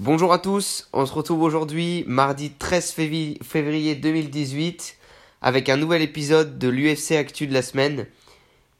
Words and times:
Bonjour 0.00 0.32
à 0.32 0.38
tous, 0.38 0.88
on 0.92 1.06
se 1.06 1.12
retrouve 1.12 1.42
aujourd'hui 1.42 2.04
mardi 2.06 2.52
13 2.52 2.92
février 3.42 3.96
2018 3.96 4.96
avec 5.42 5.68
un 5.68 5.76
nouvel 5.76 6.02
épisode 6.02 6.56
de 6.56 6.68
l'UFC 6.68 7.16
Actu 7.16 7.48
de 7.48 7.52
la 7.52 7.62
semaine. 7.62 8.06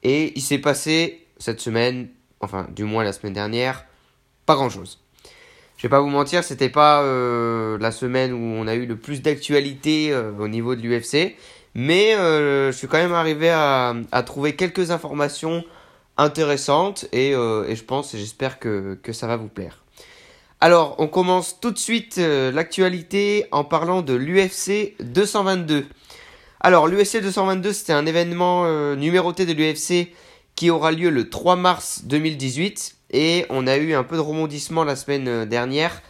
Et 0.04 0.32
il 0.36 0.42
s'est 0.42 0.58
passé 0.58 1.26
cette 1.38 1.58
semaine, 1.58 2.06
enfin 2.38 2.68
du 2.72 2.84
moins 2.84 3.02
la 3.02 3.12
semaine 3.12 3.32
dernière, 3.32 3.84
pas 4.46 4.54
grand 4.54 4.70
chose. 4.70 5.00
Je 5.76 5.82
vais 5.82 5.88
pas 5.88 6.00
vous 6.00 6.08
mentir, 6.08 6.44
c'était 6.44 6.68
pas 6.68 7.02
euh, 7.02 7.78
la 7.78 7.90
semaine 7.90 8.32
où 8.32 8.54
on 8.56 8.68
a 8.68 8.76
eu 8.76 8.86
le 8.86 8.94
plus 8.94 9.20
d'actualité 9.20 10.12
euh, 10.12 10.30
au 10.38 10.46
niveau 10.46 10.76
de 10.76 10.82
l'UFC, 10.82 11.34
mais 11.74 12.14
euh, 12.14 12.70
je 12.70 12.76
suis 12.78 12.86
quand 12.86 12.98
même 12.98 13.12
arrivé 13.12 13.50
à, 13.50 13.96
trouver 14.24 14.54
quelques 14.54 14.92
informations 14.92 15.64
intéressantes 16.16 17.06
et, 17.10 17.32
je 17.32 17.82
pense 17.82 18.14
et 18.14 18.18
j'espère 18.18 18.60
que 18.60 18.96
ça 19.10 19.26
va 19.26 19.36
vous 19.36 19.48
plaire. 19.48 19.82
Alors, 20.60 20.96
on 20.98 21.06
commence 21.06 21.60
tout 21.60 21.70
de 21.70 21.78
suite 21.78 22.18
euh, 22.18 22.50
l'actualité 22.50 23.46
en 23.52 23.62
parlant 23.62 24.02
de 24.02 24.14
l'UFC 24.14 24.96
222. 25.00 25.86
Alors, 26.58 26.88
l'UFC 26.88 27.22
222, 27.22 27.72
c'était 27.72 27.92
un 27.92 28.06
événement 28.06 28.64
euh, 28.64 28.96
numéroté 28.96 29.46
de 29.46 29.52
l'UFC 29.52 30.12
qui 30.56 30.70
aura 30.70 30.90
lieu 30.90 31.10
le 31.10 31.30
3 31.30 31.54
mars 31.54 32.02
2018. 32.06 32.96
Et 33.12 33.46
on 33.50 33.68
a 33.68 33.76
eu 33.76 33.94
un 33.94 34.02
peu 34.02 34.16
de 34.16 34.20
rebondissement 34.20 34.82
la 34.82 34.96
semaine 34.96 35.28
euh, 35.28 35.46
dernière 35.46 36.02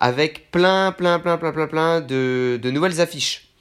avec 0.00 0.50
plein, 0.50 0.90
plein, 0.90 1.20
plein, 1.20 1.38
plein, 1.38 1.52
plein, 1.52 1.68
plein 1.68 2.00
de, 2.00 2.58
nouvelles 2.64 3.00
affiches. 3.00 3.52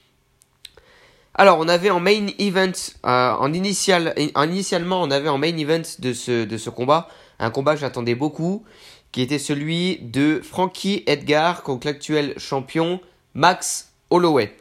Alors, 1.35 1.59
on 1.59 1.67
avait 1.67 1.91
en 1.91 1.99
main 1.99 2.25
event, 2.39 2.71
en, 3.03 3.53
initial, 3.53 4.15
en 4.33 4.49
initialement, 4.49 5.01
on 5.01 5.11
avait 5.11 5.29
en 5.29 5.37
main 5.37 5.55
event 5.55 5.83
de 5.99 6.13
ce, 6.13 6.43
de 6.43 6.57
ce 6.57 6.69
combat, 6.71 7.07
un 7.39 7.49
combat 7.49 7.75
que 7.75 7.81
j'attendais 7.81 8.15
beaucoup, 8.15 8.65
qui 9.13 9.21
était 9.21 9.39
celui 9.39 9.99
de 10.01 10.41
Frankie 10.43 11.03
Edgar 11.05 11.63
contre 11.63 11.87
l'actuel 11.87 12.33
champion 12.37 12.99
Max 13.35 13.93
Holloway. 14.09 14.53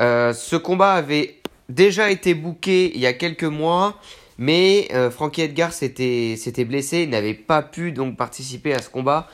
Euh, 0.00 0.34
ce 0.34 0.56
combat 0.56 0.92
avait 0.92 1.40
déjà 1.68 2.10
été 2.10 2.34
booké 2.34 2.92
il 2.94 3.00
y 3.00 3.06
a 3.06 3.12
quelques 3.12 3.44
mois, 3.44 3.96
mais 4.38 4.88
euh, 4.92 5.08
Frankie 5.08 5.42
Edgar 5.42 5.72
s'était 5.72 6.64
blessé, 6.66 7.04
il 7.04 7.10
n'avait 7.10 7.32
pas 7.32 7.62
pu 7.62 7.92
donc 7.92 8.16
participer 8.16 8.74
à 8.74 8.82
ce 8.82 8.90
combat. 8.90 9.28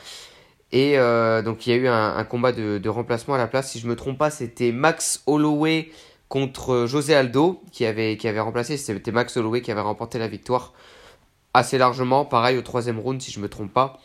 Et 0.71 0.99
euh, 0.99 1.41
donc 1.41 1.65
il 1.65 1.71
y 1.71 1.73
a 1.73 1.77
eu 1.77 1.87
un, 1.87 2.23
combat 2.23 2.51
de, 2.51 2.89
remplacement 2.89 3.33
à 3.33 3.39
la 3.39 3.47
place. 3.47 3.71
Si 3.71 3.79
je 3.79 3.85
ne 3.85 3.89
me 3.89 3.95
trompe 3.95 4.19
pas, 4.19 4.29
c'était 4.29 4.71
Max 4.71 5.23
Holloway 5.25 5.89
contre 6.29 6.85
José 6.85 7.15
Aldo 7.15 7.61
qui 7.71 7.87
avait, 7.87 8.17
qui 8.17 8.27
avait 8.27 8.39
remplacé. 8.39 8.77
C'était 8.77 9.11
Max 9.11 9.35
Holloway 9.35 9.61
qui 9.61 9.71
avait 9.71 9.81
remporté 9.81 10.19
la 10.19 10.27
victoire 10.27 10.73
assez 11.55 11.79
largement. 11.79 12.23
Pareil 12.23 12.57
au 12.57 12.61
troisième 12.61 12.99
round, 12.99 13.19
si 13.19 13.31
je 13.31 13.39
ne 13.39 13.43
me 13.43 13.49
trompe 13.49 13.73
pas. 13.73 13.99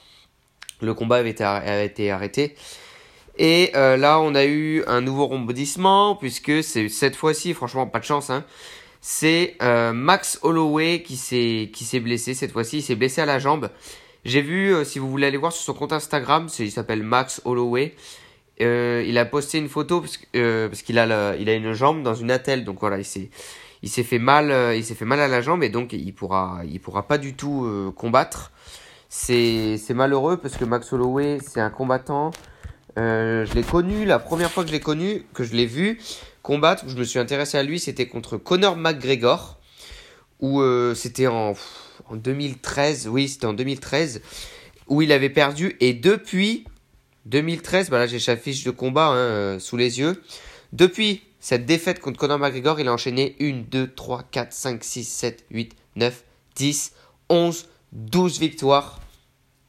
Le 0.81 0.93
combat 0.95 1.17
avait 1.17 1.31
été, 1.31 2.11
arrêté. 2.11 2.55
Et 3.39 3.71
euh, 3.75 3.97
là, 3.97 4.21
on 4.21 4.35
a 4.35 4.45
eu 4.45 4.83
un 4.87 5.01
nouveau 5.01 5.27
rebondissement, 5.27 6.17
puisque 6.17 6.63
c'est 6.63 6.89
cette 6.89 7.17
fois-ci, 7.17 7.55
franchement, 7.55 7.87
pas 7.87 7.99
de 7.99 8.05
chance. 8.05 8.31
Hein. 8.31 8.45
c'est 9.01 9.57
euh, 9.63 9.93
Max 9.93 10.39
Holloway 10.43 11.03
qui 11.03 11.17
s'est 11.17 12.01
blessé 12.01 12.35
cette 12.35 12.53
fois-ci. 12.53 12.79
Il 12.79 12.83
s'est 12.83 12.95
blessé 12.95 13.21
à 13.21 13.27
la 13.27 13.39
jambe. 13.39 13.71
J'ai 14.25 14.43
vu, 14.43 14.75
euh, 14.75 14.85
si 14.85 14.99
vous 14.99 15.11
voulez 15.11 15.27
aller 15.27 15.37
voir 15.37 15.53
sur 15.53 15.63
son 15.63 15.75
compte 15.75 15.93
Instagram, 15.93 16.49
il 16.59 16.73
s'appelle 16.73 17.03
Max 17.03 17.41
Holloway. 17.45 17.95
il 18.59 19.19
a 19.19 19.25
posté 19.25 19.59
une 19.59 19.69
photo 19.69 20.01
parce, 20.01 20.83
qu'il 20.83 20.99
a, 20.99 21.37
une 21.37 21.73
jambe 21.73 22.03
dans 22.03 22.15
une 22.15 22.31
attelle. 22.31 22.65
Donc 22.65 22.81
voilà, 22.81 22.99
il 22.99 23.05
s'est 23.05 24.03
fait 24.03 24.19
mal, 24.19 24.51
fait 24.83 25.05
mal 25.05 25.21
à 25.21 25.29
la 25.29 25.41
jambe 25.41 25.63
et 25.63 25.71
donc 25.71 25.93
il 25.95 26.13
pourra, 26.13 26.61
il 26.71 26.81
pourra 26.81 27.07
pas 27.07 27.19
du 27.19 27.35
tout 27.35 27.93
combattre. 27.97 28.51
C'est 29.09 29.95
malheureux 29.95 30.37
parce 30.37 30.57
que 30.57 30.65
Max 30.65 30.93
Holloway, 30.93 31.39
c'est 31.47 31.61
un 31.61 31.71
combattant. 31.71 32.31
Euh, 32.99 33.45
je 33.45 33.55
l'ai 33.55 33.63
connu, 33.63 34.05
la 34.05 34.19
première 34.19 34.51
fois 34.51 34.63
que 34.63 34.71
je 34.71 34.75
l'ai 34.75 34.81
connu, 34.81 35.27
que 35.35 35.45
je 35.45 35.55
l'ai 35.55 35.67
vu 35.67 36.01
combattre, 36.43 36.85
où 36.87 36.89
je 36.89 36.97
me 36.97 37.05
suis 37.05 37.19
intéressé 37.19 37.59
à 37.59 37.63
lui, 37.63 37.81
c'était 37.81 38.07
contre 38.07 38.37
Conor 38.37 38.77
McGregor, 38.77 39.59
euh, 40.43 40.95
c'était 40.95 41.27
en, 41.27 41.55
en 42.09 42.17
2013, 42.17 43.09
oui, 43.09 43.29
c'était 43.29 43.47
en 43.47 43.53
2013, 43.53 44.23
où 44.87 45.03
il 45.03 45.13
avait 45.13 45.31
perdu. 45.31 45.77
Et 45.81 45.93
depuis 45.93 46.65
2013, 47.27 47.91
bah 47.91 47.99
là 47.99 48.07
j'ai 48.07 48.21
sa 48.21 48.37
fiche 48.37 48.65
de 48.65 48.71
combat 48.71 49.09
hein, 49.09 49.17
euh, 49.17 49.59
sous 49.59 49.77
les 49.77 49.99
yeux. 49.99 50.23
Depuis 50.73 51.23
cette 51.41 51.67
défaite 51.67 52.01
contre 52.01 52.19
Conor 52.19 52.39
McGregor, 52.39 52.81
il 52.81 52.89
a 52.89 52.93
enchaîné 52.93 53.37
1, 53.41 53.65
2, 53.69 53.93
3, 53.95 54.23
4, 54.31 54.53
5, 54.53 54.85
6, 54.85 55.05
7, 55.05 55.45
8, 55.51 55.77
9, 55.97 56.25
10, 56.55 56.93
11, 57.29 57.69
12 57.93 58.39
victoires. 58.39 59.01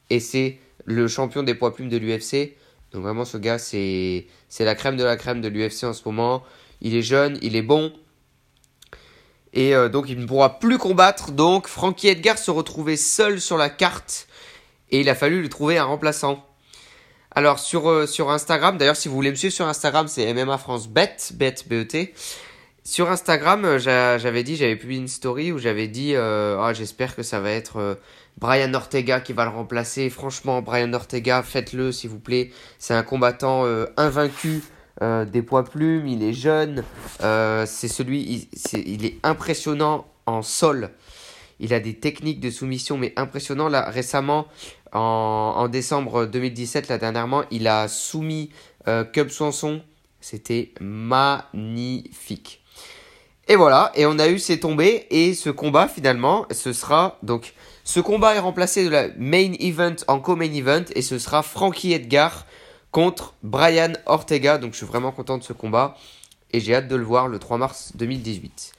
Et 0.09 0.19
c'est 0.19 0.59
le 0.85 1.07
champion 1.07 1.44
des 1.44 1.53
poids 1.53 1.73
plumes 1.73 1.90
de 1.90 1.97
l'UFC. 1.97 2.56
Donc 2.91 3.03
vraiment 3.03 3.25
ce 3.25 3.38
gars 3.38 3.59
c'est 3.59 4.25
la 4.59 4.75
crème 4.75 4.97
de 4.97 5.03
la 5.03 5.18
crème 5.18 5.41
de 5.41 5.47
l'UFC 5.47 5.84
en 5.84 5.94
ce 5.94 6.01
moment. 6.06 6.44
Il 6.81 6.95
est 6.95 7.01
jeune, 7.01 7.38
il 7.41 7.56
est 7.56 7.62
bon. 7.62 7.91
Et 9.53 9.75
euh, 9.75 9.90
donc 9.90 10.09
il 10.09 10.19
ne 10.19 10.25
pourra 10.25 10.59
plus 10.59 10.78
combattre. 10.78 11.31
Donc 11.31 11.67
Frankie 11.67 12.07
Edgar 12.07 12.38
se 12.38 12.51
retrouvait 12.51 12.97
seul 12.97 13.41
sur 13.41 13.57
la 13.57 13.69
carte. 13.69 14.28
Et 14.90 15.01
il 15.01 15.09
a 15.09 15.16
fallu 15.16 15.41
lui 15.41 15.50
trouver 15.50 15.78
un 15.78 15.84
remplaçant. 15.84 16.46
Alors 17.31 17.59
sur, 17.59 17.90
euh, 17.90 18.07
sur 18.07 18.31
Instagram, 18.31 18.78
d'ailleurs 18.78 18.96
si 18.96 19.09
vous 19.09 19.16
voulez 19.16 19.29
me 19.29 19.35
suivre 19.35 19.53
sur 19.53 19.67
Instagram, 19.67 20.07
c'est 20.07 20.34
MMA 20.34 20.57
France 20.57 20.88
Bet, 20.88 21.17
Bet, 21.34 21.56
B-E-T. 21.67 22.13
Sur 22.87 23.11
Instagram, 23.11 23.65
euh, 23.65 23.79
j'avais 24.17 24.43
dit, 24.43 24.55
j'avais 24.55 24.77
publié 24.77 25.01
une 25.01 25.09
story 25.09 25.51
où 25.51 25.57
j'avais 25.57 25.89
dit, 25.89 26.15
euh, 26.15 26.57
ah, 26.61 26.71
j'espère 26.71 27.17
que 27.17 27.21
ça 27.21 27.41
va 27.41 27.51
être 27.51 27.81
euh, 27.81 27.95
Brian 28.37 28.73
Ortega 28.73 29.19
qui 29.19 29.33
va 29.33 29.43
le 29.43 29.49
remplacer. 29.49 30.09
Franchement, 30.09 30.61
Brian 30.61 30.93
Ortega, 30.93 31.43
faites-le 31.43 31.91
s'il 31.91 32.11
vous 32.11 32.21
plaît. 32.21 32.49
C'est 32.79 32.93
un 32.93 33.03
combattant 33.03 33.65
invaincu 33.97 34.63
des 35.01 35.41
poids 35.41 35.65
plumes, 35.65 36.07
il 36.07 36.23
est 36.23 36.31
jeune, 36.31 36.85
c'est 37.19 37.89
celui, 37.89 38.47
il, 38.73 39.05
est, 39.05 39.17
impressionnant 39.21 40.07
en 40.25 40.41
sol. 40.41 40.91
Il 41.59 41.73
a 41.73 41.81
des 41.81 41.95
techniques 41.95 42.39
de 42.39 42.49
soumission, 42.49 42.97
mais 42.97 43.11
impressionnant. 43.17 43.67
Là, 43.67 43.89
récemment, 43.89 44.47
en, 44.93 45.67
décembre 45.67 46.25
2017, 46.25 46.87
là 46.87 46.97
dernièrement, 46.97 47.43
il 47.51 47.67
a 47.67 47.89
soumis 47.89 48.49
Cub 49.11 49.27
Swanson. 49.27 49.81
C'était 50.21 50.71
magnifique. 50.79 52.63
Et 53.50 53.56
voilà, 53.56 53.94
et 53.96 54.06
on 54.06 54.19
a 54.19 54.28
eu 54.28 54.40
ces 54.40 54.59
tombées 54.59 55.08
et 55.09 55.34
ce 55.34 55.50
combat 55.50 55.88
finalement, 55.88 56.46
ce 56.52 56.74
sera 56.74 57.18
donc 57.24 57.53
ce 57.85 58.02
combat 58.02 58.35
est 58.35 58.40
remplacé 58.40 58.84
de 58.84 58.90
la 58.90 59.08
main 59.18 59.53
event 59.62 59.96
en 60.09 60.19
co-main 60.19 60.52
event 60.52 60.84
et 60.94 61.02
ce 61.02 61.18
sera 61.18 61.44
Frankie 61.44 61.94
Edgar 61.94 62.46
contre 62.91 63.35
Brian 63.44 63.94
Ortega. 64.06 64.58
Donc 64.58 64.74
je 64.74 64.78
suis 64.80 64.85
vraiment 64.85 65.13
content 65.13 65.38
de 65.38 65.44
ce 65.44 65.53
combat 65.53 65.96
et 66.52 66.59
j'ai 66.59 66.75
hâte 66.75 66.90
de 66.90 66.97
le 66.97 67.06
voir 67.06 67.30
le 67.30 67.40
3 67.40 67.58
mars 67.58 67.94
2018. 67.96 68.74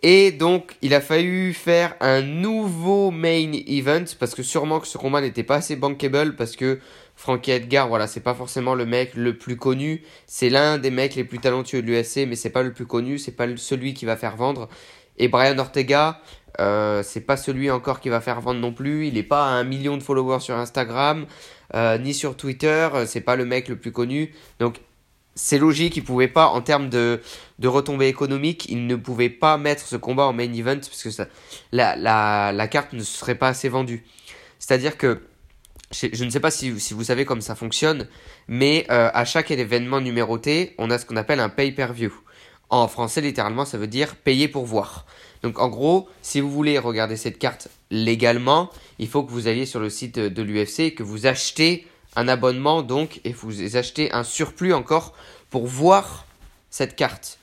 Et 0.00 0.32
donc 0.32 0.74
il 0.80 0.94
a 0.94 1.02
fallu 1.02 1.52
faire 1.52 1.94
un 2.00 2.22
nouveau 2.22 3.10
main 3.10 3.52
event 3.66 4.04
parce 4.18 4.34
que 4.34 4.42
sûrement 4.42 4.80
que 4.80 4.86
ce 4.86 4.96
combat 4.96 5.20
n'était 5.20 5.42
pas 5.42 5.56
assez 5.56 5.76
bankable 5.76 6.34
parce 6.34 6.56
que 6.56 6.80
Frankie 7.22 7.52
Edgar, 7.52 7.86
voilà, 7.86 8.08
c'est 8.08 8.18
pas 8.18 8.34
forcément 8.34 8.74
le 8.74 8.84
mec 8.84 9.14
le 9.14 9.38
plus 9.38 9.56
connu. 9.56 10.02
C'est 10.26 10.50
l'un 10.50 10.78
des 10.78 10.90
mecs 10.90 11.14
les 11.14 11.22
plus 11.22 11.38
talentueux 11.38 11.80
de 11.80 11.86
l'USC, 11.86 12.26
mais 12.26 12.34
c'est 12.34 12.50
pas 12.50 12.64
le 12.64 12.72
plus 12.72 12.84
connu, 12.84 13.16
c'est 13.16 13.30
pas 13.30 13.46
celui 13.56 13.94
qui 13.94 14.06
va 14.06 14.16
faire 14.16 14.34
vendre. 14.34 14.68
Et 15.18 15.28
Brian 15.28 15.56
Ortega, 15.56 16.20
euh, 16.58 17.04
c'est 17.04 17.20
pas 17.20 17.36
celui 17.36 17.70
encore 17.70 18.00
qui 18.00 18.08
va 18.08 18.20
faire 18.20 18.40
vendre 18.40 18.58
non 18.58 18.72
plus. 18.72 19.06
Il 19.06 19.16
est 19.16 19.22
pas 19.22 19.44
à 19.44 19.50
un 19.50 19.62
million 19.62 19.96
de 19.96 20.02
followers 20.02 20.40
sur 20.40 20.56
Instagram, 20.56 21.26
euh, 21.76 21.96
ni 21.96 22.12
sur 22.12 22.36
Twitter. 22.36 22.88
C'est 23.06 23.20
pas 23.20 23.36
le 23.36 23.44
mec 23.44 23.68
le 23.68 23.76
plus 23.76 23.92
connu. 23.92 24.34
Donc 24.58 24.80
c'est 25.36 25.58
logique, 25.58 25.96
il 25.96 26.02
pouvait 26.02 26.26
pas, 26.26 26.48
en 26.48 26.60
termes 26.60 26.88
de, 26.88 27.20
de 27.60 27.68
retombées 27.68 28.08
économiques, 28.08 28.66
il 28.68 28.88
ne 28.88 28.96
pouvait 28.96 29.30
pas 29.30 29.58
mettre 29.58 29.86
ce 29.86 29.94
combat 29.94 30.24
en 30.24 30.32
main 30.32 30.52
event 30.52 30.74
parce 30.74 31.04
que 31.04 31.10
ça, 31.10 31.28
la, 31.70 31.94
la, 31.94 32.50
la 32.50 32.66
carte 32.66 32.94
ne 32.94 33.04
serait 33.04 33.36
pas 33.36 33.46
assez 33.46 33.68
vendue. 33.68 34.04
C'est-à-dire 34.58 34.98
que 34.98 35.22
je 35.92 36.24
ne 36.24 36.30
sais 36.30 36.40
pas 36.40 36.50
si, 36.50 36.70
vous 36.70 37.04
savez 37.04 37.24
comment 37.24 37.40
ça 37.40 37.54
fonctionne, 37.54 38.08
mais 38.48 38.86
euh, 38.90 39.10
à 39.12 39.24
chaque 39.24 39.50
événement 39.50 40.00
numéroté, 40.00 40.74
on 40.78 40.90
a 40.90 40.98
ce 40.98 41.06
qu'on 41.06 41.16
appelle 41.16 41.40
un 41.40 41.48
pay-per-view. 41.48 42.12
En 42.70 42.88
français, 42.88 43.20
littéralement, 43.20 43.66
ça 43.66 43.76
veut 43.76 43.86
dire 43.86 44.16
payer 44.16 44.48
pour 44.48 44.64
voir. 44.64 45.04
Donc 45.42 45.58
en 45.58 45.68
gros, 45.68 46.08
si 46.22 46.40
vous 46.40 46.50
voulez 46.50 46.78
regarder 46.78 47.16
cette 47.16 47.38
carte 47.38 47.68
légalement, 47.90 48.70
il 48.98 49.08
faut 49.08 49.22
que 49.22 49.30
vous 49.30 49.48
alliez 49.48 49.66
sur 49.66 49.80
le 49.80 49.90
site 49.90 50.18
de 50.18 50.42
l'UFC, 50.42 50.94
que 50.94 51.02
vous 51.02 51.26
achetez 51.26 51.86
un 52.16 52.28
abonnement 52.28 52.82
donc, 52.82 53.20
et 53.24 53.32
vous 53.32 53.76
achetez 53.76 54.12
un 54.12 54.24
surplus 54.24 54.72
encore 54.72 55.12
pour 55.50 55.66
voir 55.66 56.26
cette 56.70 56.96
carte. 56.96 57.38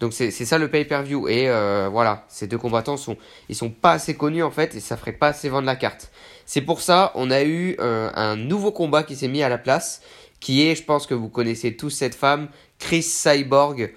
Donc 0.00 0.12
c'est 0.12 0.30
ça 0.30 0.58
le 0.58 0.68
pay-per-view. 0.68 1.28
Et 1.28 1.48
euh, 1.48 1.88
voilà, 1.90 2.24
ces 2.28 2.46
deux 2.46 2.58
combattants 2.58 2.96
sont, 2.96 3.16
ils 3.48 3.56
sont 3.56 3.70
pas 3.70 3.92
assez 3.92 4.16
connus 4.16 4.42
en 4.42 4.50
fait, 4.50 4.74
et 4.74 4.80
ça 4.80 4.96
ferait 4.96 5.12
pas 5.12 5.28
assez 5.28 5.48
vendre 5.48 5.66
la 5.66 5.76
carte. 5.76 6.10
C'est 6.46 6.62
pour 6.62 6.80
ça, 6.80 7.12
on 7.14 7.30
a 7.30 7.42
eu 7.42 7.76
euh, 7.78 8.10
un 8.14 8.36
nouveau 8.36 8.72
combat 8.72 9.02
qui 9.02 9.16
s'est 9.16 9.28
mis 9.28 9.42
à 9.42 9.48
la 9.48 9.58
place, 9.58 10.00
qui 10.40 10.66
est, 10.66 10.74
je 10.74 10.82
pense 10.82 11.06
que 11.06 11.14
vous 11.14 11.28
connaissez 11.28 11.76
tous 11.76 11.90
cette 11.90 12.14
femme, 12.14 12.48
Chris 12.78 13.02
Cyborg, 13.02 13.92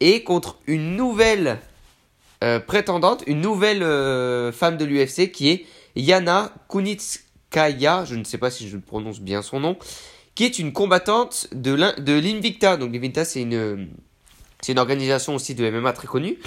et 0.00 0.22
contre 0.24 0.58
une 0.66 0.96
nouvelle 0.96 1.58
euh, 2.42 2.58
prétendante, 2.58 3.22
une 3.26 3.42
nouvelle 3.42 3.82
euh, 3.82 4.50
femme 4.50 4.78
de 4.78 4.86
l'UFC, 4.86 5.30
qui 5.30 5.50
est 5.50 5.66
Yana 5.94 6.54
Kunitskaya, 6.70 8.06
je 8.06 8.14
ne 8.14 8.24
sais 8.24 8.38
pas 8.38 8.50
si 8.50 8.66
je 8.66 8.78
prononce 8.78 9.20
bien 9.20 9.42
son 9.42 9.60
nom, 9.60 9.76
qui 10.34 10.44
est 10.44 10.58
une 10.58 10.72
combattante 10.72 11.48
de 11.52 11.74
l'Invicta. 11.74 12.78
Donc 12.78 12.94
l'Invicta, 12.94 13.26
c'est 13.26 13.42
une, 13.42 13.90
c'est 14.62 14.72
une 14.72 14.78
organisation 14.78 15.34
aussi 15.34 15.54
de 15.54 15.68
MMA 15.68 15.92
très 15.92 16.06
connue. 16.06 16.38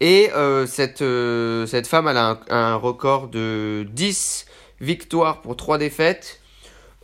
Et 0.00 0.30
euh, 0.32 0.66
cette, 0.66 1.02
euh, 1.02 1.66
cette 1.66 1.86
femme, 1.86 2.06
elle 2.08 2.16
a 2.16 2.40
un, 2.50 2.76
record 2.76 3.28
de 3.28 3.86
10 3.92 4.46
victoires 4.80 5.42
pour 5.42 5.56
3 5.56 5.78
défaites. 5.78 6.40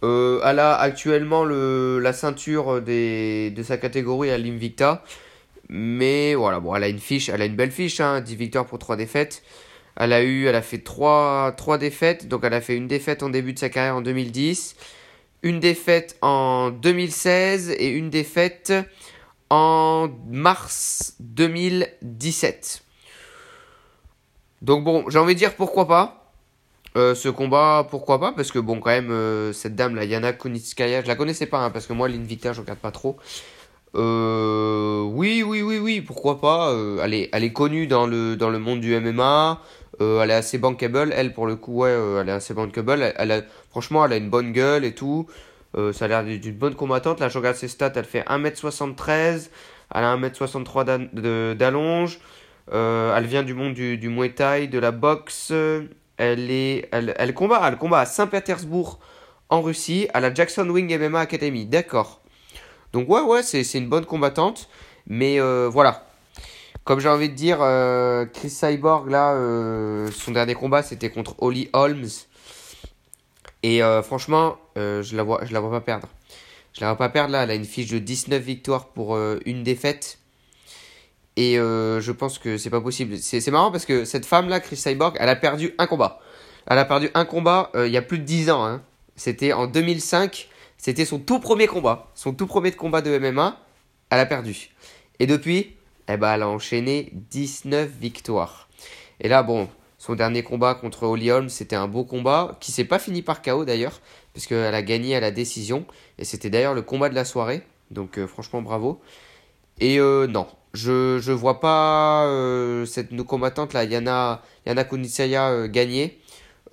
Euh, 0.02 0.40
elle 0.44 0.58
a 0.58 0.74
actuellement 0.74 1.44
le, 1.44 1.98
la 1.98 2.12
ceinture 2.12 2.80
des, 2.82 3.50
de 3.50 3.62
sa 3.62 3.78
catégorie 3.78 4.30
à 4.30 4.38
l'Invicta. 4.38 5.02
Mais 5.68 6.34
voilà, 6.34 6.60
bon, 6.60 6.74
elle 6.74 6.84
a 6.84 6.88
une 6.88 6.98
fiche, 6.98 7.30
elle 7.30 7.42
a 7.42 7.46
une 7.46 7.56
belle 7.56 7.70
fiche, 7.70 8.00
hein, 8.00 8.20
10 8.20 8.36
victoires 8.36 8.66
pour 8.66 8.78
3 8.78 8.96
défaites. 8.96 9.42
Elle 9.96 10.12
a 10.12 10.22
eu, 10.22 10.46
elle 10.46 10.56
a 10.56 10.62
fait 10.62 10.78
3, 10.78 11.54
3 11.56 11.78
défaites. 11.78 12.28
Donc 12.28 12.42
elle 12.44 12.54
a 12.54 12.60
fait 12.60 12.76
une 12.76 12.86
défaite 12.86 13.22
en 13.22 13.30
début 13.30 13.54
de 13.54 13.58
sa 13.58 13.70
carrière 13.70 13.96
en 13.96 14.02
2010, 14.02 14.76
une 15.42 15.58
défaite 15.58 16.16
en 16.20 16.70
2016 16.70 17.70
et 17.70 17.88
une 17.88 18.10
défaite 18.10 18.72
en 19.54 20.10
mars 20.26 21.14
2017. 21.20 22.82
Donc 24.62 24.82
bon, 24.82 25.08
j'ai 25.08 25.18
envie 25.18 25.34
de 25.34 25.38
dire 25.38 25.54
pourquoi 25.54 25.86
pas. 25.86 26.32
Euh, 26.96 27.14
ce 27.14 27.28
combat, 27.28 27.86
pourquoi 27.88 28.20
pas 28.20 28.32
Parce 28.32 28.52
que 28.52 28.58
bon, 28.58 28.78
quand 28.80 28.90
même, 28.90 29.10
euh, 29.10 29.52
cette 29.52 29.74
dame, 29.74 29.94
la 29.96 30.04
Yana 30.04 30.32
Kunitskaya, 30.32 31.02
je 31.02 31.08
la 31.08 31.16
connaissais 31.16 31.46
pas, 31.46 31.58
hein, 31.58 31.70
parce 31.70 31.86
que 31.86 31.92
moi, 31.92 32.08
l'Invicta, 32.08 32.52
je 32.52 32.60
regarde 32.60 32.78
pas 32.78 32.92
trop. 32.92 33.16
Euh, 33.96 35.02
oui, 35.02 35.44
oui, 35.44 35.62
oui, 35.62 35.78
oui, 35.78 36.00
pourquoi 36.00 36.40
pas 36.40 36.74
elle, 37.02 37.14
est, 37.14 37.30
elle 37.32 37.44
est 37.44 37.52
connue 37.52 37.86
dans 37.86 38.06
le, 38.06 38.36
dans 38.36 38.50
le 38.50 38.58
monde 38.58 38.80
du 38.80 38.98
MMA. 38.98 39.60
elle 40.00 40.30
est 40.30 40.34
assez 40.34 40.58
bankable. 40.58 41.12
Elle, 41.16 41.32
pour 41.32 41.46
le 41.46 41.56
coup, 41.56 41.82
ouais, 41.82 41.96
elle 42.20 42.28
est 42.28 42.32
assez 42.32 42.54
bankable. 42.54 43.12
Elle, 43.16 43.30
a, 43.30 43.42
franchement, 43.70 44.04
elle 44.04 44.12
a 44.12 44.16
une 44.16 44.30
bonne 44.30 44.52
gueule 44.52 44.84
et 44.84 44.94
tout. 44.94 45.26
Ça 45.92 46.04
a 46.04 46.08
l'air 46.08 46.24
d'une 46.24 46.54
bonne 46.54 46.74
combattante. 46.74 47.20
Là, 47.20 47.28
je 47.28 47.38
regarde 47.38 47.56
ses 47.56 47.68
stats. 47.68 47.92
Elle 47.96 48.04
fait 48.04 48.22
1m73. 48.22 49.48
Elle 49.94 50.04
a 50.04 50.16
1m63 50.16 51.54
d'allonge. 51.54 52.18
Euh, 52.72 53.14
elle 53.16 53.26
vient 53.26 53.42
du 53.42 53.54
monde 53.54 53.74
du, 53.74 53.98
du 53.98 54.08
Muay 54.08 54.30
Thai, 54.30 54.68
de 54.68 54.78
la 54.78 54.90
boxe. 54.90 55.52
Elle, 56.16 56.50
est, 56.50 56.88
elle, 56.92 57.14
elle, 57.18 57.34
combat, 57.34 57.60
à 57.98 58.06
Saint-Pétersbourg 58.06 58.98
en 59.50 59.60
Russie, 59.60 60.08
à 60.14 60.20
la 60.20 60.32
Jackson 60.32 60.68
Wing 60.68 60.96
MMA 60.98 61.20
Academy. 61.20 61.66
D'accord. 61.66 62.20
Donc 62.92 63.08
ouais, 63.08 63.20
ouais, 63.20 63.42
c'est 63.42 63.62
une 63.74 63.88
bonne 63.88 64.06
combattante. 64.06 64.68
Mais 65.06 65.40
euh, 65.40 65.68
voilà. 65.70 66.06
Comme 66.84 67.00
j'ai 67.00 67.08
envie 67.08 67.30
de 67.30 67.34
dire, 67.34 67.58
euh, 67.60 68.26
Chris 68.26 68.50
Cyborg, 68.50 69.10
là, 69.10 69.34
son 70.10 70.32
dernier 70.32 70.54
combat, 70.54 70.82
c'était 70.82 71.10
contre 71.10 71.34
Holly 71.38 71.68
Holmes. 71.72 72.08
Et 73.66 73.80
franchement, 74.02 74.58
je 74.76 75.16
la 75.16 75.22
vois, 75.22 75.40
je 75.44 75.52
la 75.54 75.60
vois 75.60 75.70
pas 75.70 75.80
perdre. 75.80 76.08
Je 76.74 76.82
la 76.82 76.88
vois 76.88 76.98
pas 76.98 77.08
perdre 77.08 77.32
là. 77.32 77.44
Elle 77.44 77.50
a 77.50 77.54
une 77.54 77.64
fiche 77.64 77.88
de 77.88 77.98
19 77.98 78.42
victoires 78.42 78.88
pour 78.88 79.18
une 79.46 79.62
défaite. 79.62 80.18
Et 81.36 81.58
euh, 81.58 82.00
je 82.00 82.12
pense 82.12 82.38
que 82.38 82.58
c'est 82.58 82.70
pas 82.70 82.80
possible. 82.80 83.18
C'est 83.18 83.50
marrant 83.50 83.72
parce 83.72 83.86
que 83.86 84.04
cette 84.04 84.26
femme-là, 84.26 84.60
Chris 84.60 84.76
Cyborg, 84.76 85.16
elle 85.18 85.28
a 85.28 85.36
perdu 85.36 85.74
un 85.78 85.86
combat. 85.86 86.20
Elle 86.66 86.78
a 86.78 86.84
perdu 86.84 87.10
un 87.14 87.24
combat 87.24 87.70
euh, 87.74 87.86
il 87.86 87.92
y 87.92 87.96
a 87.96 88.02
plus 88.02 88.18
de 88.18 88.24
10 88.24 88.50
ans. 88.50 88.64
Hein. 88.64 88.82
C'était 89.16 89.52
en 89.52 89.66
2005. 89.66 90.48
C'était 90.78 91.04
son 91.04 91.18
tout 91.18 91.40
premier 91.40 91.66
combat. 91.66 92.10
Son 92.14 92.32
tout 92.32 92.46
premier 92.46 92.72
combat 92.72 93.02
de 93.02 93.18
MMA. 93.18 93.58
Elle 94.10 94.20
a 94.20 94.26
perdu. 94.26 94.70
Et 95.18 95.26
depuis, 95.26 95.74
eh 96.08 96.16
ben, 96.16 96.34
elle 96.34 96.42
a 96.42 96.48
enchaîné 96.48 97.10
19 97.12 97.90
victoires. 98.00 98.68
Et 99.20 99.28
là, 99.28 99.42
bon, 99.42 99.68
son 100.04 100.14
dernier 100.14 100.42
combat 100.42 100.74
contre 100.74 101.04
Holly 101.04 101.30
Holm, 101.30 101.48
c'était 101.48 101.76
un 101.76 101.88
beau 101.88 102.04
combat 102.04 102.56
qui 102.60 102.72
s'est 102.72 102.84
pas 102.84 102.98
fini 102.98 103.22
par 103.22 103.42
KO 103.42 103.64
d'ailleurs, 103.64 104.00
parce 104.32 104.46
qu'elle 104.46 104.74
a 104.74 104.82
gagné 104.82 105.16
à 105.16 105.20
la 105.20 105.30
décision. 105.30 105.86
Et 106.18 106.24
c'était 106.24 106.50
d'ailleurs 106.50 106.74
le 106.74 106.82
combat 106.82 107.08
de 107.08 107.14
la 107.14 107.24
soirée. 107.24 107.62
Donc 107.90 108.18
euh, 108.18 108.26
franchement, 108.26 108.62
bravo. 108.62 109.00
Et 109.80 109.98
non, 109.98 110.46
je 110.74 111.18
je 111.20 111.32
vois 111.32 111.60
pas 111.60 112.26
euh, 112.26 112.84
cette 112.84 113.12
nos 113.12 113.24
combattante 113.24 113.72
là 113.72 113.84
Yana 113.84 114.42
Yana 114.66 114.84
Kunitsaya 114.84 115.50
euh, 115.50 115.68
gagner. 115.68 116.20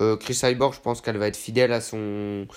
Euh, 0.02 0.18
Chris 0.18 0.34
Cyborg, 0.34 0.74
je 0.74 0.80
pense 0.82 1.02
qu'elle 1.02 1.18
va 1.18 1.28
être 1.28 1.38
fidèle 1.38 1.72
à 1.72 1.82
son 1.82 2.48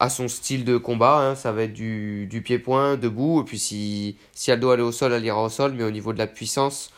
à 0.00 0.10
son 0.10 0.26
style 0.28 0.64
de 0.64 0.76
combat. 0.76 1.18
Hein. 1.20 1.34
Ça 1.36 1.52
va 1.52 1.62
être 1.62 1.72
du, 1.72 2.26
du 2.26 2.42
pied-point, 2.42 2.96
debout. 2.96 3.42
Et 3.42 3.44
puis 3.44 3.58
si, 3.58 4.16
si 4.32 4.50
elle 4.50 4.60
doit 4.60 4.74
aller 4.74 4.82
au 4.82 4.92
sol, 4.92 5.12
elle 5.12 5.24
ira 5.24 5.42
au 5.42 5.48
sol. 5.48 5.74
Mais 5.74 5.84
au 5.84 5.92
niveau 5.92 6.12
de 6.12 6.18
la 6.18 6.26
puissance, 6.26 6.90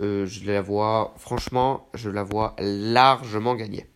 je 0.00 0.46
la 0.46 0.60
vois, 0.60 1.14
franchement, 1.18 1.86
je 1.94 2.10
la 2.10 2.22
vois 2.22 2.54
largement 2.58 3.54
gagner. 3.54 3.86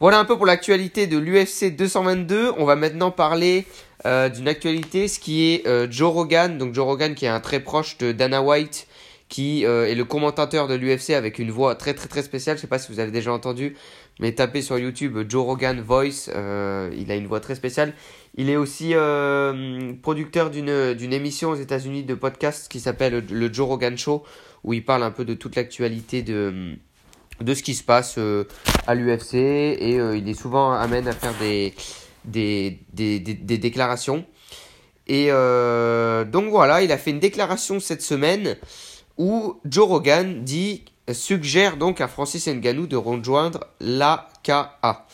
Voilà 0.00 0.18
un 0.18 0.24
peu 0.24 0.36
pour 0.36 0.44
l'actualité 0.44 1.06
de 1.06 1.16
l'UFC 1.16 1.74
222. 1.74 2.52
On 2.58 2.64
va 2.64 2.76
maintenant 2.76 3.10
parler 3.10 3.64
euh, 4.06 4.28
d'une 4.28 4.48
actualité, 4.48 5.08
ce 5.08 5.18
qui 5.18 5.52
est 5.52 5.66
euh, 5.66 5.86
Joe 5.90 6.12
Rogan. 6.12 6.58
Donc 6.58 6.74
Joe 6.74 6.84
Rogan 6.84 7.14
qui 7.14 7.24
est 7.24 7.28
un 7.28 7.40
très 7.40 7.60
proche 7.60 7.96
de 7.96 8.12
Dana 8.12 8.42
White, 8.42 8.86
qui 9.28 9.64
euh, 9.64 9.86
est 9.86 9.94
le 9.94 10.04
commentateur 10.04 10.68
de 10.68 10.74
l'UFC 10.74 11.10
avec 11.10 11.38
une 11.38 11.50
voix 11.50 11.74
très 11.74 11.94
très 11.94 12.08
très 12.08 12.22
spéciale. 12.22 12.56
Je 12.56 12.60
sais 12.60 12.66
pas 12.66 12.78
si 12.78 12.92
vous 12.92 13.00
avez 13.00 13.12
déjà 13.12 13.32
entendu, 13.32 13.76
mais 14.20 14.32
tapez 14.32 14.60
sur 14.60 14.78
YouTube 14.78 15.16
Joe 15.26 15.44
Rogan 15.44 15.80
Voice. 15.80 16.28
il 16.28 17.10
a 17.10 17.14
une 17.14 17.26
voix 17.26 17.40
très 17.40 17.54
spéciale. 17.54 17.94
Il 18.36 18.50
est 18.50 18.56
aussi 18.56 18.94
producteur 20.02 20.50
d'une 20.50 21.12
émission 21.12 21.50
aux 21.50 21.56
États-Unis 21.56 22.02
de 22.02 22.14
podcast 22.14 22.68
qui 22.68 22.80
s'appelle 22.80 23.24
le 23.30 23.52
Joe 23.52 23.68
Rogan 23.68 23.96
Show, 23.96 24.24
où 24.64 24.72
il 24.72 24.84
parle 24.84 25.04
un 25.04 25.12
peu 25.12 25.24
de 25.24 25.34
toute 25.34 25.56
l'actualité 25.56 26.22
de 26.22 26.74
de 27.40 27.52
ce 27.52 27.64
qui 27.64 27.74
se 27.74 27.82
passe 27.82 28.18
à 28.86 28.94
l'UFC 28.94 29.34
et 29.34 29.96
il 29.96 30.28
est 30.28 30.34
souvent 30.34 30.72
amène 30.72 31.06
à 31.08 31.12
faire 31.12 31.34
des 31.40 31.74
des, 32.24 32.80
des, 32.92 33.20
des, 33.20 33.58
déclarations. 33.58 34.24
Et 35.06 35.26
euh, 35.30 36.24
donc 36.24 36.50
voilà, 36.50 36.82
il 36.82 36.92
a 36.92 36.98
fait 36.98 37.10
une 37.10 37.20
déclaration 37.20 37.80
cette 37.80 38.02
semaine 38.02 38.56
où 39.18 39.60
Joe 39.64 39.86
Rogan 39.86 40.42
dit, 40.42 40.84
suggère 41.12 41.76
donc 41.76 42.00
à 42.00 42.08
Francis 42.08 42.48
Ngannou 42.48 42.86
de 42.86 42.96
rejoindre 42.96 43.66
l'AKA. 43.80 45.06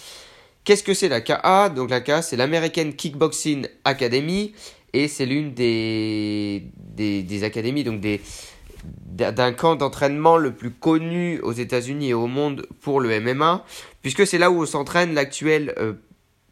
Qu'est-ce 0.65 0.83
que 0.83 0.95
c'est 0.95 1.09
l'AKA 1.09 1.71
Donc 1.71 1.91
l'AKA 1.91 2.23
c'est 2.23 2.37
l'American 2.37 2.93
Kickboxing 2.93 3.67
Academy 3.85 4.53
et 4.93 5.09
c'est 5.09 5.27
l'une 5.27 5.55
des, 5.55 6.65
des, 6.77 7.45
académies, 7.45 7.85
donc 7.85 8.01
des 8.01 8.21
d'un 9.15 9.53
camp 9.53 9.77
d'entraînement 9.77 10.39
le 10.39 10.55
plus 10.55 10.71
connu 10.71 11.39
aux 11.41 11.53
États-Unis 11.53 12.11
et 12.11 12.15
au 12.15 12.27
monde 12.27 12.67
pour 12.81 13.01
le 13.01 13.21
MMA, 13.21 13.65
puisque 14.01 14.27
c'est 14.27 14.39
là 14.39 14.51
où 14.51 14.65
s'entraîne 14.65 15.13
l'actuel 15.13 15.75
euh, 15.77 15.93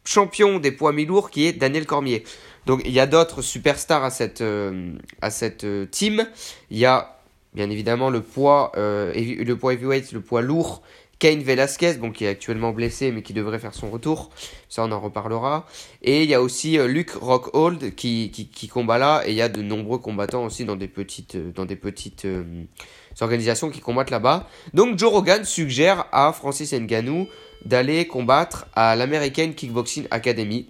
champion 0.04 0.58
des 0.58 0.70
poids 0.70 0.92
mi-lourds 0.92 1.30
qui 1.30 1.46
est 1.46 1.54
Daniel 1.54 1.86
Cormier. 1.86 2.24
Donc 2.66 2.82
il 2.84 2.92
y 2.92 3.00
a 3.00 3.06
d'autres 3.06 3.40
superstars 3.40 4.04
à 4.04 4.10
cette, 4.10 4.42
euh, 4.42 4.92
à 5.22 5.30
cette 5.30 5.64
euh, 5.64 5.86
team. 5.86 6.26
Il 6.70 6.76
y 6.76 6.84
a 6.84 7.18
bien 7.54 7.70
évidemment 7.70 8.10
le 8.10 8.20
poids, 8.20 8.72
le 8.76 9.54
poids 9.54 9.72
heavyweight, 9.72 10.12
le 10.12 10.20
poids 10.20 10.42
lourd, 10.42 10.82
Kane 11.18 11.42
Velasquez, 11.42 11.94
bon, 11.94 12.12
qui 12.12 12.24
est 12.24 12.28
actuellement 12.28 12.72
blessé 12.72 13.10
mais 13.10 13.22
qui 13.22 13.32
devrait 13.32 13.58
faire 13.58 13.74
son 13.74 13.90
retour. 13.90 14.30
Ça 14.68 14.84
on 14.84 14.92
en 14.92 15.00
reparlera. 15.00 15.66
Et 16.02 16.22
il 16.22 16.30
y 16.30 16.34
a 16.34 16.40
aussi 16.40 16.78
Luke 16.78 17.10
Rockhold 17.10 17.94
qui, 17.94 18.30
qui, 18.30 18.68
combat 18.68 18.98
là. 18.98 19.22
Et 19.26 19.30
il 19.30 19.36
y 19.36 19.42
a 19.42 19.48
de 19.48 19.62
nombreux 19.62 19.98
combattants 19.98 20.44
aussi 20.44 20.64
dans 20.64 20.76
des 20.76 20.88
petites, 20.88 21.36
dans 21.36 21.64
des 21.64 21.76
petites 21.76 22.26
organisations 23.20 23.70
qui 23.70 23.80
combattent 23.80 24.10
là-bas. 24.10 24.48
Donc 24.74 24.98
Joe 24.98 25.10
Rogan 25.10 25.44
suggère 25.44 26.06
à 26.12 26.32
Francis 26.32 26.72
Ngannou 26.72 27.26
d'aller 27.64 28.06
combattre 28.06 28.66
à 28.74 28.96
l'American 28.96 29.52
Kickboxing 29.52 30.06
Academy. 30.10 30.68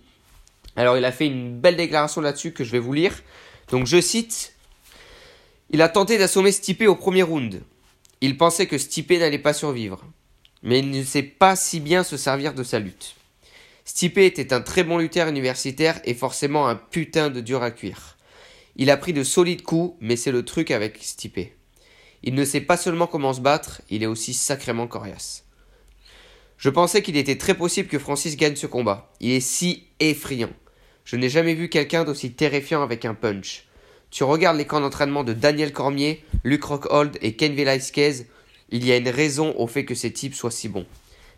Alors 0.77 0.97
il 0.97 1.05
a 1.05 1.13
fait 1.13 1.27
une 1.27 1.59
belle 1.59 1.77
déclaration 1.77 2.21
là-dessus 2.21 2.53
que 2.53 2.65
je 2.65 2.73
vais 2.73 2.79
vous 2.79 2.93
lire. 2.93 3.23
Donc 3.71 3.87
je 3.87 4.01
cite 4.01 4.55
Il 5.71 5.83
a 5.83 5.89
tenté 5.89 6.19
d'assommer 6.19 6.53
Stipe 6.53 6.83
au 6.83 6.95
premier 6.95 7.23
round. 7.23 7.63
Il 8.21 8.37
pensait 8.37 8.67
que 8.67 8.79
Stipe 8.79 9.11
n'allait 9.11 9.39
pas 9.39 9.53
survivre. 9.53 10.05
Mais 10.63 10.81
il 10.81 10.91
ne 10.91 11.03
sait 11.03 11.23
pas 11.23 11.57
si 11.57 11.81
bien 11.81 12.03
se 12.03 12.17
servir 12.17 12.55
de 12.55 12.63
sa 12.63 12.79
lutte. 12.79 13.15
Stipe 13.85 14.19
était 14.19 14.53
un 14.53 14.61
très 14.61 14.85
bon 14.85 14.99
lutteur 14.99 15.29
universitaire 15.29 16.01
et 16.05 16.15
forcément 16.15 16.69
un 16.69 16.77
putain 16.77 17.31
de 17.31 17.41
dur 17.41 17.63
à 17.63 17.71
cuire. 17.71 18.17
Il 18.77 18.91
a 18.91 18.97
pris 18.97 19.13
de 19.13 19.25
solides 19.25 19.63
coups, 19.63 19.97
mais 20.01 20.17
c'est 20.17 20.31
le 20.31 20.45
truc 20.45 20.71
avec 20.71 20.99
Stipe. 21.03 21.53
Il 22.23 22.35
ne 22.35 22.45
sait 22.45 22.61
pas 22.61 22.77
seulement 22.77 23.07
comment 23.07 23.33
se 23.33 23.41
battre, 23.41 23.83
il 23.91 24.03
est 24.03 24.07
aussi 24.07 24.35
sacrément 24.35 24.87
coriace. 24.87 25.45
Je 26.59 26.71
pensais 26.71 27.03
qu'il 27.03 27.17
était 27.17 27.39
très 27.39 27.55
possible 27.55 27.89
que 27.89 27.99
Francis 27.99 28.37
gagne 28.37 28.57
ce 28.57 28.67
combat. 28.67 29.13
Il 29.21 29.31
est 29.31 29.41
si 29.41 29.85
effrayant. 30.01 30.51
Je 31.05 31.17
n'ai 31.17 31.29
jamais 31.29 31.55
vu 31.55 31.69
quelqu'un 31.69 32.05
d'aussi 32.05 32.33
terrifiant 32.33 32.83
avec 32.83 33.05
un 33.05 33.15
punch. 33.15 33.65
Tu 34.11 34.25
regardes 34.25 34.57
les 34.57 34.67
camps 34.67 34.81
d'entraînement 34.81 35.23
de 35.23 35.33
Daniel 35.33 35.73
Cormier, 35.73 36.25
Luke 36.43 36.65
Rockhold 36.65 37.17
et 37.23 37.37
Ken 37.37 37.55
Velasquez, 37.55 38.27
il 38.71 38.85
y 38.85 38.93
a 38.93 38.97
une 38.97 39.09
raison 39.09 39.55
au 39.57 39.67
fait 39.67 39.85
que 39.85 39.95
ces 39.95 40.13
types 40.13 40.35
soient 40.35 40.51
si 40.51 40.69
bons. 40.69 40.87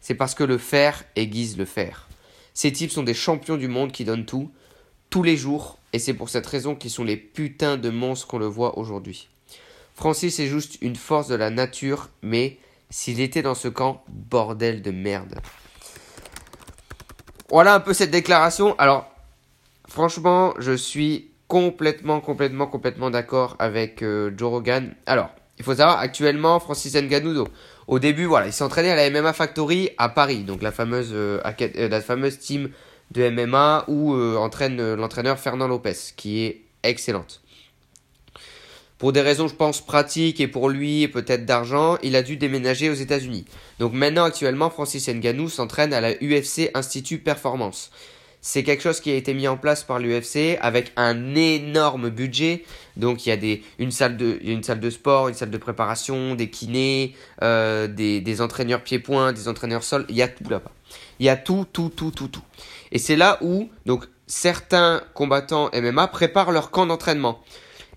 C'est 0.01 0.15
parce 0.15 0.35
que 0.35 0.45
le 0.45 0.59
fer 0.59 1.05
aiguise 1.17 1.57
le 1.57 1.65
fer. 1.65 2.09
Ces 2.55 2.73
types 2.73 2.91
sont 2.91 3.03
des 3.03 3.15
champions 3.15 3.57
du 3.57 3.69
monde 3.69 3.93
qui 3.93 4.05
donnent 4.05 4.27
tout, 4.27 4.51
tous 5.11 5.23
les 5.23 5.37
jours, 5.37 5.79
et 5.93 5.99
c'est 5.99 6.15
pour 6.15 6.29
cette 6.29 6.47
raison 6.47 6.75
qu'ils 6.75 6.91
sont 6.91 7.05
les 7.05 7.17
putains 7.17 7.77
de 7.77 7.91
monstres 7.91 8.27
qu'on 8.27 8.39
le 8.39 8.47
voit 8.47 8.79
aujourd'hui. 8.79 9.29
Francis 9.95 10.39
est 10.41 10.47
juste 10.47 10.79
une 10.81 10.97
force 10.97 11.29
de 11.29 11.35
la 11.35 11.51
nature, 11.51 12.09
mais 12.23 12.59
s'il 12.91 13.21
était 13.21 13.43
dans 13.43 13.55
ce 13.55 13.69
camp, 13.69 14.03
bordel 14.09 14.83
de 14.83 14.91
merde. 14.91 15.41
Voilà 17.51 17.75
un 17.75 17.81
peu 17.81 17.93
cette 17.93 18.11
déclaration. 18.11 18.77
Alors, 18.79 19.11
franchement, 19.89 20.55
je 20.59 20.73
suis 20.73 21.31
complètement, 21.49 22.21
complètement, 22.21 22.69
complètement 22.69 23.11
d'accord 23.11 23.57
avec 23.59 24.03
euh, 24.03 24.33
Joe 24.37 24.51
Rogan. 24.51 24.95
Alors, 25.07 25.31
il 25.61 25.65
faut 25.65 25.75
savoir, 25.75 25.99
actuellement, 25.99 26.59
Francis 26.59 26.95
Ngannou, 26.95 27.47
au 27.87 27.99
début, 27.99 28.25
voilà, 28.25 28.47
il 28.47 28.53
s'entraînait 28.53 28.93
à 28.93 28.97
la 28.97 29.11
MMA 29.11 29.35
Factory 29.35 29.91
à 29.99 30.09
Paris, 30.09 30.39
donc 30.39 30.63
la 30.63 30.73
fameuse, 30.73 31.11
euh, 31.13 31.39
euh, 31.45 32.31
team 32.31 32.71
de 33.11 33.29
MMA 33.29 33.85
où 33.89 34.15
entraîne 34.15 34.95
l'entraîneur 34.95 35.39
Fernand 35.39 35.69
Lopez, 35.69 36.15
qui 36.17 36.45
est 36.45 36.63
excellente. 36.83 37.43
Pour 38.97 39.13
des 39.13 39.21
raisons, 39.21 39.49
je 39.49 39.55
pense, 39.55 39.83
pratiques 39.83 40.41
et 40.41 40.49
pour 40.49 40.71
lui 40.71 41.09
peut-être 41.09 41.45
d'argent, 41.45 41.99
il 42.03 42.17
a 42.17 42.23
dû 42.23 42.39
déménager 42.39 42.89
aux 42.89 42.95
États-Unis. 42.95 43.45
Donc 43.79 43.93
maintenant, 43.93 44.25
actuellement, 44.25 44.71
Francis 44.71 45.09
Ngannou 45.09 45.51
s'entraîne 45.51 45.93
à 45.93 46.01
la 46.01 46.13
UFC 46.13 46.71
Institut 46.73 47.19
Performance. 47.19 47.91
C'est 48.43 48.63
quelque 48.63 48.83
chose 48.83 49.01
qui 49.01 49.11
a 49.11 49.17
été 49.17 49.35
mis 49.35 49.47
en 49.49 49.59
place 49.59 49.85
par 49.85 49.99
l'UFC 49.99 50.59
avec 50.61 50.93
un 50.97 51.35
énorme 51.35 52.09
budget. 52.09 52.65
Donc 52.97 53.27
il 53.27 53.29
y 53.29 53.33
a 53.33 53.37
des, 53.37 53.63
une, 53.79 53.91
salle 53.91 54.17
de, 54.17 54.39
une 54.43 54.63
salle 54.63 54.81
de 54.81 54.89
sport, 54.91 55.29
une 55.29 55.35
salle 55.35 55.51
de 55.51 55.59
préparation, 55.59 56.35
des 56.35 56.49
kinés, 56.49 57.15
euh, 57.43 57.87
des, 57.87 58.21
des 58.21 58.41
entraîneurs 58.41 58.83
pieds-points, 58.83 59.33
des 59.33 59.47
entraîneurs 59.49 59.85
sol. 59.85 60.07
Il 60.09 60.17
y 60.17 60.23
a 60.23 60.29
tout 60.29 60.49
là-bas. 60.49 60.73
Il 61.19 61.27
y 61.27 61.29
a 61.29 61.37
tout, 61.37 61.67
tout, 61.71 61.91
tout, 61.91 62.11
tout, 62.11 62.29
tout. 62.29 62.43
Et 62.93 62.99
c'est 62.99 63.17
là 63.17 63.39
où 63.43 63.69
donc 63.85 64.07
certains 64.27 65.03
combattants 65.13 65.69
MMA 65.75 66.09
préparent 66.09 66.53
leur 66.53 66.71
camp 66.71 66.87
d'entraînement. 66.87 67.43